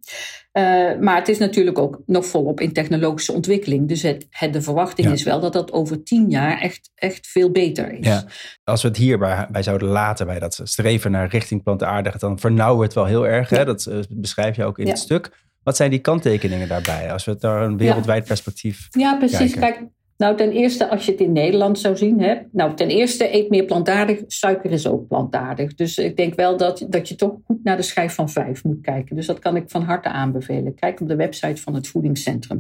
maar 1.00 1.16
het 1.16 1.28
is 1.28 1.38
natuurlijk 1.38 1.78
ook 1.78 2.02
nog 2.06 2.26
volop 2.26 2.60
in 2.60 2.74
technologische 2.74 3.34
ontwikkeling. 3.34 3.88
Dus 3.88 4.02
het, 4.02 4.28
het 4.30 4.54
de 4.54 4.62
verwachting 4.62 5.12
is 5.12 5.24
wel 5.24 5.40
dat 5.40 5.54
dat 5.54 5.72
over 5.72 6.04
tien 6.04 6.30
jaar 6.30 6.60
echt, 6.60 6.92
echt 6.96 7.28
veel 7.28 7.52
beter 7.52 7.92
is. 7.92 8.06
Ja. 8.06 8.26
Als 8.64 8.82
we 8.82 8.88
het 8.88 8.98
hierbij 8.98 9.48
bij 9.52 9.64
zouden 9.64 9.88
laten, 9.88 10.26
bij 10.26 10.40
dat 10.40 10.60
streven 10.64 11.12
naar 11.12 11.30
richting 11.30 11.64
plantaardig, 11.64 12.18
dan 12.18 12.40
vernauwen 12.40 12.80
we 12.80 12.86
het 12.86 12.94
wel 12.94 13.06
heel 13.06 13.20
erg. 13.28 13.50
Hè? 13.50 13.66
Dat 13.66 13.86
uh, 13.90 14.00
beschrijf 14.10 14.56
je 14.56 14.64
ook 14.64 14.80
in 14.80 14.88
het 14.88 15.00
stuk. 15.00 15.50
Wat 15.64 15.76
zijn 15.76 15.90
die 15.90 16.00
kanttekeningen 16.00 16.68
daarbij? 16.68 17.12
Als 17.12 17.26
we 17.26 17.32
het 17.32 17.42
naar 17.42 17.62
een 17.62 17.78
wereldwijd 17.78 18.26
perspectief 18.26 18.88
Ja, 18.90 19.18
precies. 19.18 19.56
Kijk, 19.56 19.84
nou, 20.18 20.38
ten 20.38 20.52
eerste, 20.52 20.90
als 20.90 21.06
je 21.06 21.12
het 21.12 21.22
in 21.22 21.32
Nederland 21.32 21.80
zou 21.80 21.98
zien, 21.98 22.22
hè, 22.22 22.36
nou, 22.52 22.76
ten 22.76 22.90
eerste 22.90 23.36
eet 23.36 23.50
meer 23.50 23.66
plantaardig. 23.66 24.20
Suiker 24.28 24.72
is 24.72 24.88
ook 24.88 25.08
plantaardig. 25.08 25.76
Dus 25.76 25.98
ik 25.98 26.18
denk 26.18 26.36
wel 26.36 26.58
dat, 26.58 26.86
dat 26.90 27.08
je 27.08 27.16
toch 27.16 27.34
goed 27.46 27.64
naar 27.64 27.78
de 27.78 27.84
schijf 27.84 28.14
van 28.14 28.30
vijf 28.30 28.64
moet 28.64 28.82
kijken. 28.82 29.16
Dus 29.16 29.26
dat 29.26 29.40
kan 29.40 29.56
ik 29.56 29.70
van 29.70 29.84
harte 29.84 30.10
aanbevelen. 30.10 30.76
Kijk 30.76 31.02
op 31.02 31.08
de 31.08 31.16
website 31.16 31.62
van 31.62 31.74
het 31.74 31.88
voedingscentrum. 31.88 32.60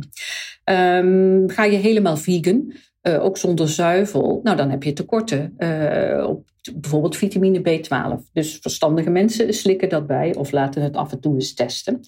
Um, 0.65 1.50
ga 1.50 1.63
je 1.63 1.78
helemaal 1.78 2.17
vegan, 2.17 2.74
uh, 3.02 3.24
ook 3.24 3.38
zonder 3.38 3.69
zuivel, 3.69 4.39
nou 4.43 4.58
dan 4.58 4.69
heb 4.69 4.84
je 4.84 4.93
tekorten 4.93 5.56
uh, 5.58 6.28
op 6.28 6.51
bijvoorbeeld 6.76 7.17
vitamine 7.17 7.60
B12. 7.60 8.32
Dus 8.34 8.58
verstandige 8.62 9.10
mensen 9.10 9.54
slikken 9.54 9.89
dat 9.89 10.08
bij 10.08 10.36
of 10.36 10.52
laten 10.52 10.82
het 10.82 10.95
af 10.95 11.12
en 11.12 11.19
toe 11.19 11.34
eens 11.34 11.54
testen. 11.54 12.00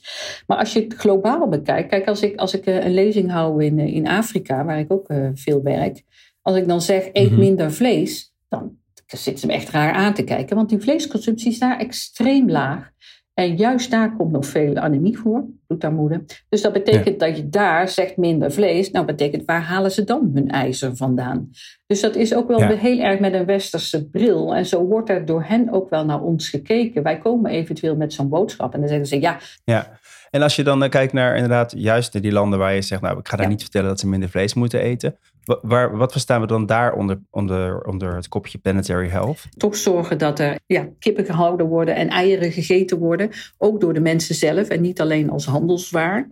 Maar 0.47 0.57
als 0.57 0.73
je 0.73 0.81
het 0.81 0.93
globaal 0.93 1.47
bekijkt, 1.47 1.89
kijk, 1.89 2.07
als 2.07 2.21
ik, 2.21 2.39
als 2.39 2.53
ik 2.53 2.65
eh, 2.65 2.85
een 2.85 2.93
lezing 2.93 3.31
hou 3.31 3.63
in, 3.63 3.79
in 3.79 4.07
Afrika, 4.07 4.65
waar 4.65 4.79
ik 4.79 4.91
ook 4.91 5.13
veel 5.33 5.63
werk, 5.63 6.03
als 6.41 6.55
ik 6.55 6.67
dan 6.67 6.81
zeg 6.81 7.09
eet 7.13 7.29
mhm. 7.31 7.39
minder 7.39 7.71
vlees, 7.71 8.33
dan 8.49 8.77
zitten 9.05 9.37
ze 9.37 9.47
me 9.47 9.53
echt 9.53 9.69
raar 9.69 9.93
aan 9.93 10.13
te 10.13 10.23
kijken, 10.23 10.55
want 10.55 10.69
die 10.69 10.79
vleesconsumptie 10.79 11.51
is 11.51 11.59
daar 11.59 11.79
extreem 11.79 12.49
laag. 12.49 12.91
En 13.33 13.55
juist 13.55 13.91
daar 13.91 14.15
komt 14.15 14.31
nog 14.31 14.45
veel 14.45 14.77
anemie 14.77 15.17
voor, 15.17 15.45
bloedarmoede. 15.67 16.25
Dus 16.49 16.61
dat 16.61 16.73
betekent 16.73 17.19
dat 17.19 17.37
je 17.37 17.49
daar 17.49 17.89
zegt 17.89 18.17
minder 18.17 18.51
vlees. 18.51 18.91
Nou, 18.91 19.05
betekent 19.05 19.45
waar 19.45 19.61
halen 19.61 19.91
ze 19.91 20.03
dan 20.03 20.31
hun 20.33 20.49
ijzer 20.49 20.95
vandaan? 20.95 21.49
Dus 21.85 22.01
dat 22.01 22.15
is 22.15 22.35
ook 22.35 22.47
wel 22.47 22.59
heel 22.59 22.99
erg 22.99 23.19
met 23.19 23.33
een 23.33 23.45
westerse 23.45 24.09
bril. 24.09 24.55
En 24.55 24.65
zo 24.65 24.85
wordt 24.85 25.09
er 25.09 25.25
door 25.25 25.43
hen 25.43 25.73
ook 25.73 25.89
wel 25.89 26.05
naar 26.05 26.21
ons 26.21 26.49
gekeken. 26.49 27.03
Wij 27.03 27.17
komen 27.17 27.51
eventueel 27.51 27.95
met 27.95 28.13
zo'n 28.13 28.29
boodschap 28.29 28.73
en 28.73 28.79
dan 28.79 28.89
zeggen 28.89 29.07
ze 29.07 29.19
ja. 29.19 29.37
Ja, 29.63 29.99
en 30.33 30.41
als 30.41 30.55
je 30.55 30.63
dan 30.63 30.83
eh, 30.83 30.89
kijkt 30.89 31.13
naar 31.13 31.35
inderdaad 31.35 31.73
juist 31.77 32.21
die 32.21 32.31
landen 32.31 32.59
waar 32.59 32.73
je 32.73 32.81
zegt, 32.81 33.01
nou, 33.01 33.19
ik 33.19 33.27
ga 33.27 33.37
daar 33.37 33.47
niet 33.47 33.61
vertellen 33.61 33.87
dat 33.87 33.99
ze 33.99 34.07
minder 34.07 34.29
vlees 34.29 34.53
moeten 34.53 34.79
eten. 34.79 35.17
Waar, 35.61 35.97
wat 35.97 36.11
verstaan 36.11 36.41
we 36.41 36.47
dan 36.47 36.65
daar 36.65 36.93
onder, 36.93 37.21
onder, 37.31 38.15
het 38.15 38.27
kopje 38.27 38.57
planetary 38.57 39.07
health? 39.07 39.43
Toch 39.57 39.75
zorgen 39.75 40.17
dat 40.17 40.39
er 40.39 40.59
ja, 40.65 40.89
kippen 40.99 41.25
gehouden 41.25 41.67
worden 41.67 41.95
en 41.95 42.09
eieren 42.09 42.51
gegeten 42.51 42.97
worden. 42.97 43.29
Ook 43.57 43.81
door 43.81 43.93
de 43.93 43.99
mensen 43.99 44.35
zelf 44.35 44.67
en 44.67 44.81
niet 44.81 45.01
alleen 45.01 45.29
als 45.29 45.45
handelswaar. 45.45 46.29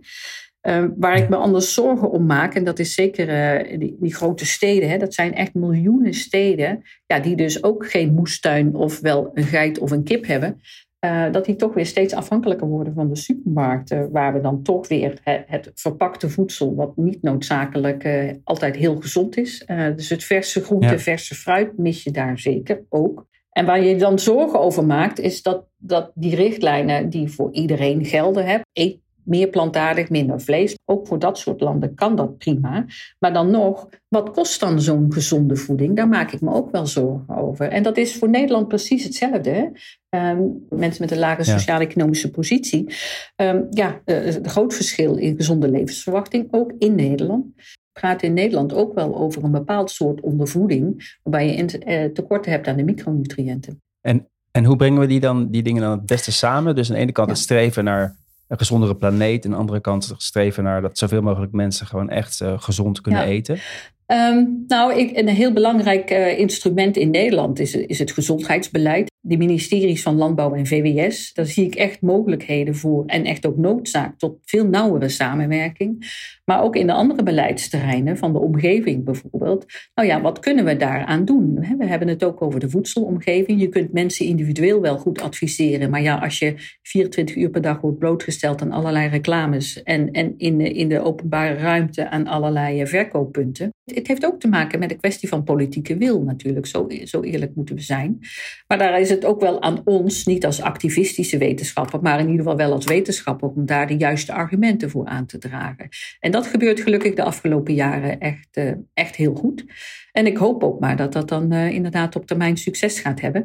Uh, 0.62 0.84
waar 0.96 1.16
ik 1.16 1.28
me 1.28 1.36
anders 1.36 1.74
zorgen 1.74 2.10
om 2.10 2.26
maak, 2.26 2.54
en 2.54 2.64
dat 2.64 2.78
is 2.78 2.94
zeker 2.94 3.28
uh, 3.28 3.78
die, 3.78 3.96
die, 4.00 4.14
grote 4.14 4.46
steden, 4.46 4.88
hè, 4.88 4.98
dat 4.98 5.14
zijn 5.14 5.34
echt 5.34 5.54
miljoenen 5.54 6.14
steden, 6.14 6.82
ja, 7.06 7.20
die 7.20 7.36
dus 7.36 7.62
ook 7.62 7.90
geen 7.90 8.12
moestuin 8.12 8.74
of 8.74 9.00
wel 9.00 9.30
een 9.34 9.44
geit 9.44 9.78
of 9.78 9.90
een 9.90 10.04
kip 10.04 10.26
hebben. 10.26 10.60
Uh, 11.04 11.32
dat 11.32 11.44
die 11.44 11.56
toch 11.56 11.74
weer 11.74 11.86
steeds 11.86 12.14
afhankelijker 12.14 12.66
worden 12.66 12.94
van 12.94 13.08
de 13.08 13.16
supermarkten, 13.16 14.10
waar 14.10 14.32
we 14.32 14.40
dan 14.40 14.62
toch 14.62 14.88
weer 14.88 15.20
het, 15.22 15.44
het 15.46 15.70
verpakte 15.74 16.28
voedsel, 16.28 16.74
wat 16.74 16.96
niet 16.96 17.22
noodzakelijk 17.22 18.04
uh, 18.04 18.30
altijd 18.44 18.76
heel 18.76 18.96
gezond 18.96 19.36
is. 19.36 19.64
Uh, 19.66 19.96
dus 19.96 20.08
het 20.08 20.24
verse 20.24 20.64
groente, 20.64 20.86
ja. 20.86 20.98
verse 20.98 21.34
fruit 21.34 21.78
mis 21.78 22.04
je 22.04 22.10
daar 22.10 22.38
zeker 22.38 22.84
ook. 22.88 23.26
En 23.50 23.66
waar 23.66 23.84
je 23.84 23.96
dan 23.96 24.18
zorgen 24.18 24.60
over 24.60 24.86
maakt, 24.86 25.18
is 25.18 25.42
dat, 25.42 25.66
dat 25.76 26.10
die 26.14 26.34
richtlijnen 26.34 27.08
die 27.08 27.28
voor 27.28 27.52
iedereen 27.52 28.04
gelden, 28.04 28.46
hè, 28.46 28.58
eet 28.72 29.00
meer 29.24 29.48
plantaardig, 29.48 30.10
minder 30.10 30.40
vlees. 30.40 30.78
Ook 30.84 31.06
voor 31.06 31.18
dat 31.18 31.38
soort 31.38 31.60
landen 31.60 31.94
kan 31.94 32.16
dat 32.16 32.38
prima. 32.38 32.84
Maar 33.18 33.32
dan 33.32 33.50
nog, 33.50 33.88
wat 34.08 34.30
kost 34.30 34.60
dan 34.60 34.80
zo'n 34.80 35.12
gezonde 35.12 35.56
voeding? 35.56 35.96
Daar 35.96 36.08
maak 36.08 36.32
ik 36.32 36.40
me 36.40 36.52
ook 36.52 36.70
wel 36.70 36.86
zorgen 36.86 37.36
over. 37.36 37.68
En 37.68 37.82
dat 37.82 37.96
is 37.96 38.16
voor 38.16 38.28
Nederland 38.28 38.68
precies 38.68 39.04
hetzelfde. 39.04 39.72
Um, 40.16 40.66
mensen 40.68 41.02
met 41.02 41.10
een 41.10 41.18
lage 41.18 41.44
sociaal-economische 41.44 42.30
positie. 42.30 42.94
Um, 43.36 43.66
ja, 43.70 44.00
uh, 44.04 44.34
een 44.34 44.48
groot 44.48 44.74
verschil 44.74 45.16
in 45.16 45.36
gezonde 45.36 45.70
levensverwachting, 45.70 46.48
ook 46.50 46.72
in 46.78 46.94
Nederland. 46.94 47.46
praten 47.92 48.28
in 48.28 48.34
Nederland 48.34 48.74
ook 48.74 48.94
wel 48.94 49.16
over 49.16 49.44
een 49.44 49.50
bepaald 49.50 49.90
soort 49.90 50.20
ondervoeding, 50.20 51.16
waarbij 51.22 51.56
je 51.56 51.78
eh, 51.78 52.04
tekorten 52.04 52.52
hebt 52.52 52.66
aan 52.66 52.76
de 52.76 52.84
micronutriënten. 52.84 53.82
En, 54.00 54.28
en 54.50 54.64
hoe 54.64 54.76
brengen 54.76 55.00
we 55.00 55.06
die, 55.06 55.20
dan, 55.20 55.50
die 55.50 55.62
dingen 55.62 55.82
dan 55.82 55.90
het 55.90 56.06
beste 56.06 56.32
samen? 56.32 56.74
Dus 56.74 56.88
aan 56.88 56.94
de 56.94 57.00
ene 57.00 57.12
kant 57.12 57.28
het 57.28 57.38
streven 57.38 57.84
naar 57.84 58.16
een 58.52 58.58
gezondere 58.58 58.96
planeet, 58.96 59.44
aan 59.44 59.50
de 59.50 59.56
andere 59.56 59.80
kant 59.80 60.14
streven 60.16 60.64
naar 60.64 60.82
dat 60.82 60.98
zoveel 60.98 61.22
mogelijk 61.22 61.52
mensen 61.52 61.86
gewoon 61.86 62.10
echt 62.10 62.40
uh, 62.40 62.60
gezond 62.60 63.00
kunnen 63.00 63.22
eten. 63.22 63.58
Um, 64.06 64.64
nou, 64.68 64.94
ik, 64.94 65.16
een 65.16 65.28
heel 65.28 65.52
belangrijk 65.52 66.10
uh, 66.10 66.38
instrument 66.38 66.96
in 66.96 67.10
Nederland 67.10 67.58
is, 67.58 67.74
is 67.74 67.98
het 67.98 68.12
gezondheidsbeleid 68.12 69.11
de 69.24 69.36
ministeries 69.36 70.02
van 70.02 70.16
Landbouw 70.16 70.54
en 70.54 70.66
VWS. 70.66 71.32
Daar 71.32 71.46
zie 71.46 71.66
ik 71.66 71.74
echt 71.74 72.00
mogelijkheden 72.00 72.74
voor 72.74 73.04
en 73.06 73.24
echt 73.24 73.46
ook 73.46 73.56
noodzaak 73.56 74.18
tot 74.18 74.38
veel 74.44 74.66
nauwere 74.66 75.08
samenwerking. 75.08 76.20
Maar 76.44 76.62
ook 76.62 76.76
in 76.76 76.86
de 76.86 76.92
andere 76.92 77.22
beleidsterreinen 77.22 78.16
van 78.16 78.32
de 78.32 78.38
omgeving 78.38 79.04
bijvoorbeeld. 79.04 79.66
Nou 79.94 80.08
ja, 80.08 80.20
wat 80.20 80.38
kunnen 80.38 80.64
we 80.64 80.76
daaraan 80.76 81.24
doen? 81.24 81.54
We 81.78 81.86
hebben 81.86 82.08
het 82.08 82.24
ook 82.24 82.42
over 82.42 82.60
de 82.60 82.70
voedselomgeving. 82.70 83.60
Je 83.60 83.68
kunt 83.68 83.92
mensen 83.92 84.26
individueel 84.26 84.80
wel 84.80 84.98
goed 84.98 85.20
adviseren. 85.20 85.90
Maar 85.90 86.02
ja, 86.02 86.18
als 86.18 86.38
je 86.38 86.54
24 86.82 87.36
uur 87.36 87.50
per 87.50 87.60
dag 87.62 87.80
wordt 87.80 87.98
blootgesteld 87.98 88.62
aan 88.62 88.72
allerlei 88.72 89.08
reclames 89.08 89.82
en, 89.82 90.10
en 90.10 90.34
in, 90.36 90.58
de, 90.58 90.72
in 90.72 90.88
de 90.88 91.00
openbare 91.00 91.54
ruimte 91.54 92.10
aan 92.10 92.26
allerlei 92.26 92.86
verkooppunten. 92.86 93.70
Het 93.84 94.06
heeft 94.06 94.26
ook 94.26 94.40
te 94.40 94.48
maken 94.48 94.78
met 94.78 94.88
de 94.88 94.96
kwestie 94.96 95.28
van 95.28 95.44
politieke 95.44 95.96
wil 95.96 96.22
natuurlijk. 96.22 96.66
Zo, 96.66 96.86
zo 97.04 97.20
eerlijk 97.20 97.54
moeten 97.54 97.74
we 97.74 97.80
zijn. 97.80 98.18
Maar 98.66 98.78
daar 98.78 99.00
is 99.00 99.10
het 99.12 99.24
ook 99.24 99.40
wel 99.40 99.62
aan 99.62 99.82
ons, 99.84 100.24
niet 100.24 100.44
als 100.46 100.62
activistische 100.62 101.38
wetenschapper, 101.38 102.02
maar 102.02 102.18
in 102.18 102.26
ieder 102.26 102.42
geval 102.42 102.56
wel 102.56 102.72
als 102.72 102.84
wetenschapper, 102.84 103.48
om 103.48 103.66
daar 103.66 103.86
de 103.86 103.96
juiste 103.96 104.32
argumenten 104.32 104.90
voor 104.90 105.06
aan 105.06 105.26
te 105.26 105.38
dragen. 105.38 105.88
En 106.20 106.30
dat 106.30 106.46
gebeurt 106.46 106.80
gelukkig 106.80 107.14
de 107.14 107.22
afgelopen 107.22 107.74
jaren 107.74 108.20
echt, 108.20 108.56
uh, 108.56 108.72
echt 108.94 109.16
heel 109.16 109.34
goed. 109.34 109.64
En 110.12 110.26
ik 110.26 110.36
hoop 110.36 110.64
ook 110.64 110.80
maar 110.80 110.96
dat 110.96 111.12
dat 111.12 111.28
dan 111.28 111.52
uh, 111.52 111.70
inderdaad 111.70 112.16
op 112.16 112.26
termijn 112.26 112.56
succes 112.56 113.00
gaat 113.00 113.20
hebben. 113.20 113.44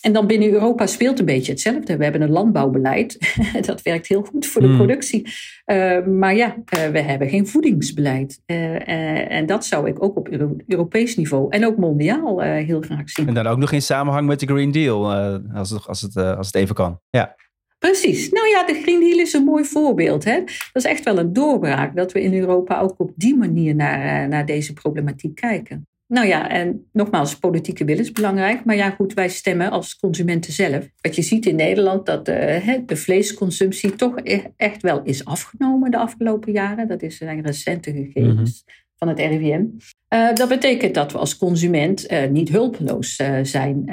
En 0.00 0.12
dan 0.12 0.26
binnen 0.26 0.50
Europa 0.50 0.86
speelt 0.86 1.18
een 1.18 1.24
beetje 1.24 1.52
hetzelfde. 1.52 1.96
We 1.96 2.02
hebben 2.02 2.22
een 2.22 2.30
landbouwbeleid. 2.30 3.34
dat 3.66 3.82
werkt 3.82 4.08
heel 4.08 4.22
goed 4.22 4.46
voor 4.46 4.60
de 4.60 4.66
hmm. 4.66 4.76
productie. 4.76 5.26
Uh, 5.66 6.06
maar 6.06 6.34
ja, 6.34 6.46
uh, 6.46 6.86
we 6.86 7.00
hebben 7.00 7.28
geen 7.28 7.46
voedingsbeleid. 7.46 8.42
Uh, 8.46 9.30
en 9.32 9.46
dat 9.46 9.64
zou 9.64 9.88
ik 9.88 10.02
ook 10.02 10.16
op 10.16 10.28
Euro 10.28 10.56
Europees 10.66 11.16
niveau 11.16 11.46
en 11.50 11.66
ook 11.66 11.76
mondiaal 11.76 12.40
heel 12.40 12.80
graag 12.80 13.10
zien. 13.10 13.28
En 13.28 13.34
dan 13.34 13.46
ook 13.46 13.58
nog 13.58 13.72
in 13.72 13.82
samenhang 13.82 14.26
met 14.26 14.40
de 14.40 14.46
Green 14.46 14.72
Deal, 14.72 15.12
als, 15.54 15.70
het, 15.70 15.86
als, 15.86 16.00
het, 16.00 16.16
als 16.16 16.46
het 16.46 16.54
even 16.54 16.74
kan. 16.74 17.00
Ja. 17.10 17.36
Precies. 17.78 18.30
Nou 18.30 18.48
ja, 18.48 18.64
de 18.64 18.80
Green 18.82 19.00
Deal 19.00 19.18
is 19.18 19.32
een 19.32 19.44
mooi 19.44 19.64
voorbeeld. 19.64 20.24
Hè? 20.24 20.38
Dat 20.44 20.54
is 20.72 20.84
echt 20.84 21.04
wel 21.04 21.18
een 21.18 21.32
doorbraak 21.32 21.96
dat 21.96 22.12
we 22.12 22.22
in 22.22 22.34
Europa 22.34 22.80
ook 22.80 22.94
op 22.96 23.10
die 23.14 23.36
manier 23.36 23.74
naar, 23.74 24.28
naar 24.28 24.46
deze 24.46 24.72
problematiek 24.72 25.34
kijken. 25.34 25.86
Nou 26.08 26.26
ja, 26.26 26.50
en 26.50 26.88
nogmaals, 26.92 27.38
politieke 27.38 27.84
wil 27.84 27.98
is 27.98 28.12
belangrijk. 28.12 28.64
Maar 28.64 28.76
ja, 28.76 28.90
goed, 28.90 29.14
wij 29.14 29.28
stemmen 29.28 29.70
als 29.70 29.96
consumenten 29.98 30.52
zelf. 30.52 30.88
Wat 31.00 31.16
je 31.16 31.22
ziet 31.22 31.46
in 31.46 31.56
Nederland, 31.56 32.06
dat 32.06 32.24
de, 32.24 32.82
de 32.86 32.96
vleesconsumptie 32.96 33.94
toch 33.94 34.18
e-, 34.22 34.42
echt 34.56 34.82
wel 34.82 35.02
is 35.02 35.24
afgenomen 35.24 35.90
de 35.90 35.98
afgelopen 35.98 36.52
jaren. 36.52 36.88
Dat 36.88 37.02
zijn 37.08 37.42
recente 37.42 37.92
gegevens. 37.92 38.64
Mhm 38.66 38.76
van 38.98 39.08
het 39.08 39.18
RIVM. 39.18 39.62
Uh, 39.62 40.28
eh, 40.28 40.34
dat 40.34 40.48
betekent 40.48 40.94
dat 40.94 41.12
we 41.12 41.18
als 41.18 41.36
consument 41.36 42.12
uh, 42.12 42.26
niet 42.26 42.48
hulpeloos 42.48 43.18
uh, 43.18 43.38
zijn. 43.42 43.84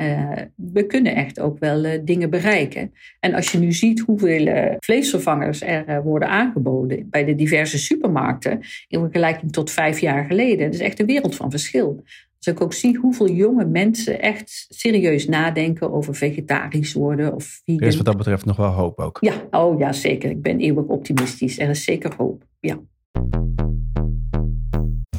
we 0.55 0.85
kunnen 0.85 1.15
echt 1.15 1.39
ook 1.39 1.59
wel 1.59 2.05
dingen 2.05 2.29
bereiken. 2.29 2.93
En 3.19 3.33
als 3.33 3.51
je 3.51 3.57
nu 3.57 3.71
ziet 3.71 3.99
hoeveel 3.99 4.75
vleesvervangers 4.79 5.61
er 5.61 6.03
worden 6.03 6.29
aangeboden 6.29 7.09
bij 7.09 7.25
de 7.25 7.35
diverse 7.35 7.77
supermarkten 7.77 8.59
in 8.87 8.99
vergelijking 8.99 9.51
tot 9.51 9.71
vijf 9.71 9.99
jaar 9.99 10.25
geleden, 10.25 10.65
dat 10.65 10.73
is 10.73 10.79
echt 10.79 10.99
een 10.99 11.05
wereld 11.05 11.35
van 11.35 11.51
verschil. 11.51 12.03
Als 12.45 12.55
ik 12.55 12.61
ook 12.61 12.73
zie 12.73 12.97
hoeveel 12.97 13.29
jonge 13.29 13.65
mensen 13.65 14.21
echt 14.21 14.65
serieus 14.69 15.27
nadenken 15.27 15.93
over 15.93 16.15
vegetarisch 16.15 16.93
worden 16.93 17.33
of 17.33 17.43
vegan. 17.43 17.81
Er 17.81 17.87
is 17.87 17.95
wat 17.95 18.05
dat 18.05 18.17
betreft 18.17 18.45
nog 18.45 18.57
wel 18.57 18.71
hoop 18.71 18.99
ook. 18.99 19.17
Ja, 19.21 19.33
oh 19.51 19.79
ja, 19.79 19.93
zeker. 19.93 20.29
Ik 20.29 20.41
ben 20.41 20.59
eeuwig 20.59 20.85
optimistisch. 20.85 21.59
Er 21.59 21.69
is 21.69 21.83
zeker 21.83 22.13
hoop. 22.17 22.43
Ja. 22.59 22.79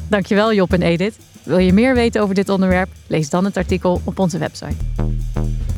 Dankjewel 0.09 0.53
Job 0.53 0.73
en 0.73 0.81
Edith. 0.81 1.17
Wil 1.43 1.57
je 1.57 1.73
meer 1.73 1.95
weten 1.95 2.21
over 2.21 2.35
dit 2.35 2.49
onderwerp? 2.49 2.89
Lees 3.07 3.29
dan 3.29 3.45
het 3.45 3.57
artikel 3.57 4.01
op 4.03 4.19
onze 4.19 4.37
website. 4.37 4.75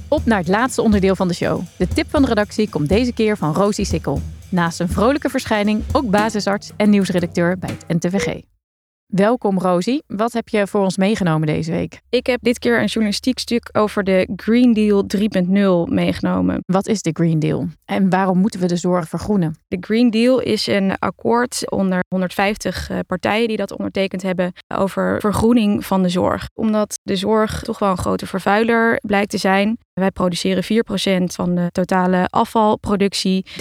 Op 0.08 0.26
naar 0.26 0.38
het 0.38 0.48
laatste 0.48 0.82
onderdeel 0.82 1.16
van 1.16 1.28
de 1.28 1.34
show. 1.34 1.62
De 1.78 1.88
tip 1.88 2.10
van 2.10 2.22
de 2.22 2.28
redactie 2.28 2.70
komt 2.70 2.90
deze 2.90 3.14
keer 3.14 3.38
van 3.38 3.54
Rosie 3.54 3.86
Sikkel. 3.86 4.22
Naast 4.50 4.80
een 4.80 4.90
vrolijke 4.90 5.30
verschijning 5.30 5.84
ook 5.92 6.10
basisarts 6.10 6.72
en 6.78 6.90
nieuwsredacteur 6.90 7.58
bij 7.58 7.70
het 7.70 8.04
NTVG. 8.04 8.42
Welkom 9.16 9.60
Rosie. 9.60 10.04
Wat 10.08 10.34
heb 10.34 10.50
je 10.50 10.68
voor 10.68 10.82
ons 10.82 10.98
meegenomen 10.98 11.48
deze 11.48 11.72
week? 11.72 12.02
Ik 12.10 12.26
heb 12.26 12.42
dit 12.42 12.60
keer 12.60 12.80
een 12.80 12.86
journalistiek 12.86 13.40
stuk 13.40 13.70
over 13.72 14.04
de 14.04 14.28
Green 14.36 14.74
Deal 14.74 15.06
3.0 15.88 15.94
meegenomen. 15.94 16.64
Wat 16.66 16.88
is 16.88 17.02
de 17.02 17.10
Green 17.14 17.40
Deal 17.40 17.68
en 17.86 18.10
waarom 18.10 18.38
moeten 18.38 18.60
we 18.60 18.68
de 18.68 18.76
zorg 18.76 19.08
vergroenen? 19.08 19.56
De 19.68 19.78
Green 19.80 20.10
Deal 20.10 20.40
is 20.40 20.68
een 20.68 20.98
akkoord 20.98 21.72
onder 21.72 22.00
150 22.08 22.90
eh, 22.90 23.00
partijen 23.08 23.48
die 23.48 23.58
dat 23.58 23.72
ondertekend 23.72 24.22
hebben 24.22 24.54
over 24.68 25.20
vergroening 25.20 25.86
van 25.86 26.02
de 26.02 26.10
zorg. 26.10 26.48
Omdat 26.54 27.00
de 27.04 27.16
zorg 27.16 27.62
toch 27.62 27.80
wel 27.80 27.90
een 27.90 27.98
grote 27.98 28.28
vervuiler 28.28 29.00
blijkt 29.06 29.30
te 29.30 29.38
zijn. 29.38 29.78
Wij 30.00 30.12
produceren 30.12 30.64
4% 30.64 31.24
van 31.24 31.56
de 31.56 31.70
totale 31.72 32.28
afvalproductie, 32.30 33.46
13% 33.50 33.54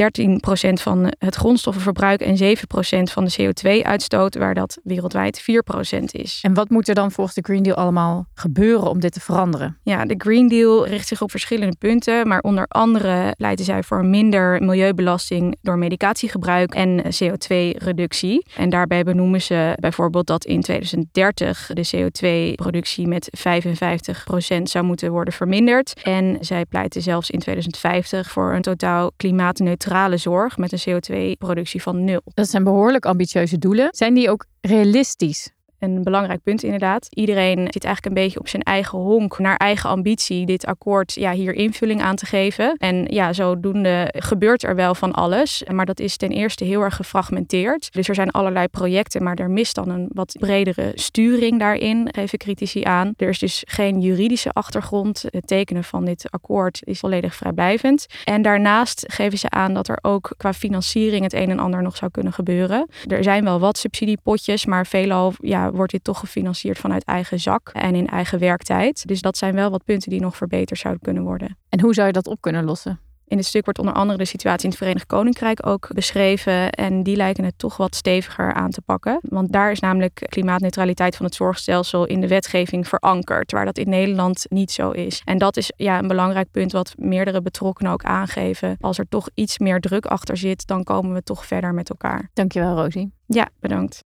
van 0.73 1.13
het 1.19 1.35
grondstoffenverbruik 1.35 2.21
en 2.21 2.57
7% 2.57 3.13
van 3.13 3.25
de 3.25 3.33
CO2-uitstoot, 3.41 4.37
waar 4.37 4.55
dat 4.55 4.79
wereldwijd 4.83 5.43
4% 5.43 6.05
is. 6.11 6.39
En 6.43 6.55
wat 6.55 6.71
moet 6.71 6.89
er 6.89 6.95
dan 6.95 7.13
volgens 7.13 7.37
de 7.37 7.43
Green 7.43 7.63
Deal 7.63 7.77
allemaal 7.77 8.27
gebeuren 8.35 8.91
om 8.91 9.01
dit 9.01 9.13
te 9.13 9.21
veranderen? 9.21 9.77
Ja, 9.83 10.05
de 10.05 10.15
Green 10.19 10.49
Deal 10.49 10.87
richt 10.87 11.09
zich 11.09 11.23
op 11.23 11.31
verschillende 11.31 11.77
punten, 11.79 12.29
maar 12.29 12.41
onder 12.41 12.67
andere 12.69 13.35
pleiten 13.37 13.65
zij 13.65 13.83
voor 13.83 14.05
minder 14.05 14.63
milieubelasting 14.63 15.57
door 15.63 15.79
medicatiegebruik 15.79 16.75
en 16.75 17.03
CO2-reductie. 17.03 18.47
En 18.57 18.71
daarbij 18.71 19.03
benoemen 19.03 19.43
ze 19.43 19.77
bijvoorbeeld 19.81 20.27
dat 20.27 20.45
in 20.45 20.61
2030 20.61 21.71
de 21.73 21.89
CO2-productie 21.97 23.07
met 23.07 23.31
55% 23.39 24.63
zou 24.63 24.85
moeten 24.85 25.11
worden 25.11 25.35
verminderd. 25.35 26.01
En 26.03 26.28
zij 26.41 26.65
pleiten 26.65 27.03
zelfs 27.03 27.31
in 27.31 27.39
2050 27.39 28.31
voor 28.31 28.53
een 28.55 28.63
totaal 28.63 29.13
klimaatneutrale 29.17 30.17
zorg 30.17 30.57
met 30.57 30.73
een 30.73 31.01
CO2-productie 31.01 31.83
van 31.83 32.05
nul. 32.05 32.21
Dat 32.25 32.49
zijn 32.49 32.65
behoorlijk 32.65 33.07
ambitieuze 33.07 33.59
doelen. 33.59 33.89
Zijn 33.91 34.15
die 34.15 34.31
ook 34.31 34.47
realistisch? 34.61 35.51
Een 35.79 36.03
belangrijk 36.03 36.43
punt 36.43 36.63
inderdaad. 36.63 37.07
Iedereen 37.11 37.59
zit 37.71 37.85
eigenlijk 37.85 38.07
een 38.07 38.23
beetje 38.23 38.41
op 38.41 38.49
zijn 38.49 38.63
eigen 38.63 38.99
honk, 38.99 39.39
naar 39.39 39.57
eigen 39.57 39.91
ambitie, 39.91 40.47
dit 40.47 40.67
akkoord 40.67 41.15
ja, 41.15 41.33
hier 41.33 41.55
invulling 41.55 42.03
aan 42.03 42.17
te 42.17 42.27
geven. 42.27 42.77
En 42.77 43.07
ja, 43.11 43.33
zodoende 43.33 44.15
gebeurt 44.17 44.63
er 44.63 44.75
wel 44.75 44.95
van 44.95 45.13
alles. 45.13 45.63
Maar 45.73 45.87
dat 45.87 46.01
is 46.01 46.17
ten 46.17 46.31
eerste 46.31 46.65
heel 46.65 46.81
erg 46.81 46.97
gefragmenteerd. 46.97 47.93
Dus 47.93 48.09
er 48.09 48.15
zijn 48.15 48.31
allerlei 48.31 48.69
projecten, 48.69 49.23
maar 49.23 49.37
er 49.37 49.51
mist 49.51 49.75
dan 49.75 49.89
een 49.89 50.09
wat 50.13 50.37
bredere 50.41 50.93
sturing 50.95 51.59
daarin, 51.59 52.09
geven 52.13 52.39
critici 52.39 52.85
aan. 52.85 53.13
Er 53.17 53.29
is 53.29 53.39
dus 53.39 53.63
geen 53.67 54.01
juridische 54.01 54.51
achtergrond. 54.53 55.25
Het 55.27 55.47
tekenen 55.47 55.85
van 55.85 56.05
dit 56.05 56.31
akkoord 56.31 56.81
is 56.85 56.99
volledig 56.99 57.35
vrijblijvend. 57.35 58.07
En 58.25 58.43
daarnaast 58.43 59.05
geven 59.09 59.39
ze 59.39 59.51
aan 59.51 59.75
dat 59.75 59.89
er 59.89 59.99
ook 60.03 60.33
qua 60.37 60.53
financiering 60.53 61.23
het 61.23 61.33
een 61.33 61.51
en 61.51 61.59
ander 61.59 61.83
nog 61.83 61.97
zou 61.97 62.11
kunnen 62.11 62.33
gebeuren. 62.33 62.89
Er 63.07 63.23
zijn 63.23 63.45
wel 63.45 63.61
wat 63.61 63.79
subsidiepotjes, 63.79 64.67
maar 64.67 64.87
veelal 64.87 65.33
ja, 65.71 65.77
wordt 65.77 65.93
dit 65.93 66.05
toch 66.05 66.19
gefinancierd 66.19 66.79
vanuit 66.79 67.05
eigen 67.05 67.41
zak 67.41 67.71
en 67.73 67.95
in 67.95 68.07
eigen 68.07 68.39
werktijd. 68.39 69.07
Dus 69.07 69.21
dat 69.21 69.37
zijn 69.37 69.55
wel 69.55 69.71
wat 69.71 69.85
punten 69.85 70.11
die 70.11 70.21
nog 70.21 70.37
verbeterd 70.37 70.79
zouden 70.79 71.03
kunnen 71.03 71.23
worden. 71.23 71.57
En 71.69 71.81
hoe 71.81 71.95
zou 71.95 72.07
je 72.07 72.13
dat 72.13 72.27
op 72.27 72.41
kunnen 72.41 72.65
lossen? 72.65 73.01
In 73.29 73.37
het 73.37 73.47
stuk 73.47 73.65
wordt 73.65 73.79
onder 73.79 73.95
andere 73.95 74.19
de 74.19 74.25
situatie 74.25 74.65
in 74.65 74.71
het 74.71 74.79
Verenigd 74.79 75.07
Koninkrijk 75.07 75.67
ook 75.67 75.89
beschreven. 75.95 76.71
En 76.71 77.03
die 77.03 77.17
lijken 77.17 77.45
het 77.45 77.59
toch 77.59 77.77
wat 77.77 77.95
steviger 77.95 78.53
aan 78.53 78.71
te 78.71 78.81
pakken. 78.81 79.19
Want 79.23 79.53
daar 79.53 79.71
is 79.71 79.81
namelijk 79.81 80.27
klimaatneutraliteit 80.29 81.17
van 81.17 81.27
het 81.27 81.35
zorgstelsel 81.35 82.07
in 82.07 82.21
de 82.21 82.29
wetgeving 82.29 82.89
verankerd. 82.89 83.53
Waar 83.53 83.65
dat 83.65 83.79
in 83.79 83.89
Nederland 83.89 84.47
niet 84.49 84.71
zo 84.71 84.91
is. 84.91 85.23
En 85.25 85.39
dat 85.39 85.57
is 85.57 85.73
ja, 85.77 85.99
een 85.99 86.09
belangrijk 86.09 86.51
punt 86.51 86.73
wat 86.73 86.95
meerdere 86.99 87.43
betrokkenen 87.43 87.93
ook 87.93 88.05
aangeven. 88.05 88.77
Als 88.81 88.99
er 88.99 89.09
toch 89.09 89.29
iets 89.35 89.59
meer 89.59 89.81
druk 89.81 90.07
achter 90.07 90.37
zit, 90.37 90.67
dan 90.67 90.85
komen 90.85 91.15
we 91.15 91.23
toch 91.23 91.47
verder 91.47 91.75
met 91.75 91.91
elkaar. 91.91 92.31
Dankjewel, 92.35 92.77
Rosie. 92.77 93.13
Ja, 93.27 93.49
bedankt. 93.61 94.08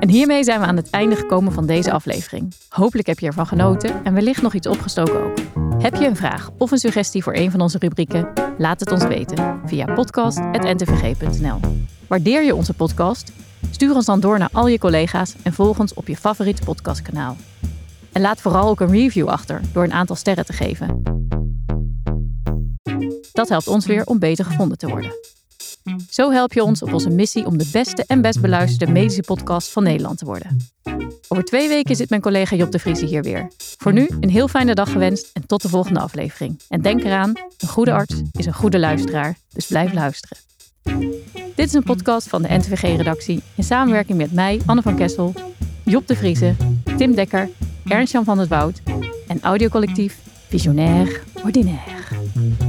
En 0.00 0.08
hiermee 0.08 0.44
zijn 0.44 0.60
we 0.60 0.66
aan 0.66 0.76
het 0.76 0.90
einde 0.90 1.16
gekomen 1.16 1.52
van 1.52 1.66
deze 1.66 1.92
aflevering. 1.92 2.54
Hopelijk 2.68 3.06
heb 3.08 3.18
je 3.18 3.26
ervan 3.26 3.46
genoten 3.46 4.04
en 4.04 4.14
wellicht 4.14 4.42
nog 4.42 4.54
iets 4.54 4.66
opgestoken 4.66 5.22
ook. 5.22 5.38
Heb 5.82 5.94
je 5.94 6.06
een 6.06 6.16
vraag 6.16 6.50
of 6.58 6.70
een 6.70 6.78
suggestie 6.78 7.22
voor 7.22 7.34
een 7.34 7.50
van 7.50 7.60
onze 7.60 7.78
rubrieken? 7.78 8.32
Laat 8.58 8.80
het 8.80 8.92
ons 8.92 9.04
weten 9.04 9.60
via 9.64 9.94
podcast.ntvg.nl. 9.94 11.60
Waardeer 12.06 12.44
je 12.44 12.54
onze 12.54 12.74
podcast? 12.74 13.32
Stuur 13.70 13.94
ons 13.94 14.06
dan 14.06 14.20
door 14.20 14.38
naar 14.38 14.48
al 14.52 14.66
je 14.66 14.78
collega's 14.78 15.34
en 15.42 15.52
volg 15.52 15.78
ons 15.78 15.94
op 15.94 16.08
je 16.08 16.16
favoriete 16.16 16.62
podcastkanaal. 16.62 17.36
En 18.12 18.20
laat 18.20 18.40
vooral 18.40 18.68
ook 18.68 18.80
een 18.80 18.90
review 18.90 19.28
achter 19.28 19.60
door 19.72 19.84
een 19.84 19.92
aantal 19.92 20.16
sterren 20.16 20.46
te 20.46 20.52
geven. 20.52 21.02
Dat 23.32 23.48
helpt 23.48 23.68
ons 23.68 23.86
weer 23.86 24.04
om 24.04 24.18
beter 24.18 24.44
gevonden 24.44 24.78
te 24.78 24.88
worden. 24.88 25.12
Zo 26.10 26.30
help 26.30 26.52
je 26.52 26.62
ons 26.62 26.82
op 26.82 26.92
onze 26.92 27.10
missie 27.10 27.46
om 27.46 27.58
de 27.58 27.68
beste 27.72 28.04
en 28.06 28.20
best 28.20 28.40
beluisterde 28.40 28.92
medische 28.92 29.22
podcast 29.22 29.70
van 29.70 29.82
Nederland 29.82 30.18
te 30.18 30.24
worden. 30.24 30.56
Over 31.28 31.44
twee 31.44 31.68
weken 31.68 31.96
zit 31.96 32.10
mijn 32.10 32.22
collega 32.22 32.56
Job 32.56 32.72
de 32.72 32.78
Vriese 32.78 33.06
hier 33.06 33.22
weer. 33.22 33.50
Voor 33.78 33.92
nu 33.92 34.08
een 34.20 34.30
heel 34.30 34.48
fijne 34.48 34.74
dag 34.74 34.92
gewenst 34.92 35.30
en 35.32 35.46
tot 35.46 35.62
de 35.62 35.68
volgende 35.68 36.00
aflevering. 36.00 36.60
En 36.68 36.82
denk 36.82 37.04
eraan, 37.04 37.32
een 37.58 37.68
goede 37.68 37.92
arts 37.92 38.22
is 38.32 38.46
een 38.46 38.54
goede 38.54 38.78
luisteraar, 38.78 39.38
dus 39.52 39.66
blijf 39.66 39.92
luisteren. 39.92 40.36
Dit 41.54 41.66
is 41.66 41.72
een 41.72 41.82
podcast 41.82 42.28
van 42.28 42.42
de 42.42 42.48
NTVG-redactie 42.48 43.42
in 43.54 43.64
samenwerking 43.64 44.18
met 44.18 44.32
mij, 44.32 44.60
Anne 44.66 44.82
van 44.82 44.96
Kessel, 44.96 45.34
Job 45.84 46.06
de 46.06 46.16
Vriese, 46.16 46.54
Tim 46.96 47.14
Dekker, 47.14 47.48
Ernst-Jan 47.84 48.24
van 48.24 48.38
het 48.38 48.48
Woud 48.48 48.82
en 49.28 49.40
audiocollectief 49.40 50.18
Visionair 50.48 51.22
Ordinaire. 51.44 52.67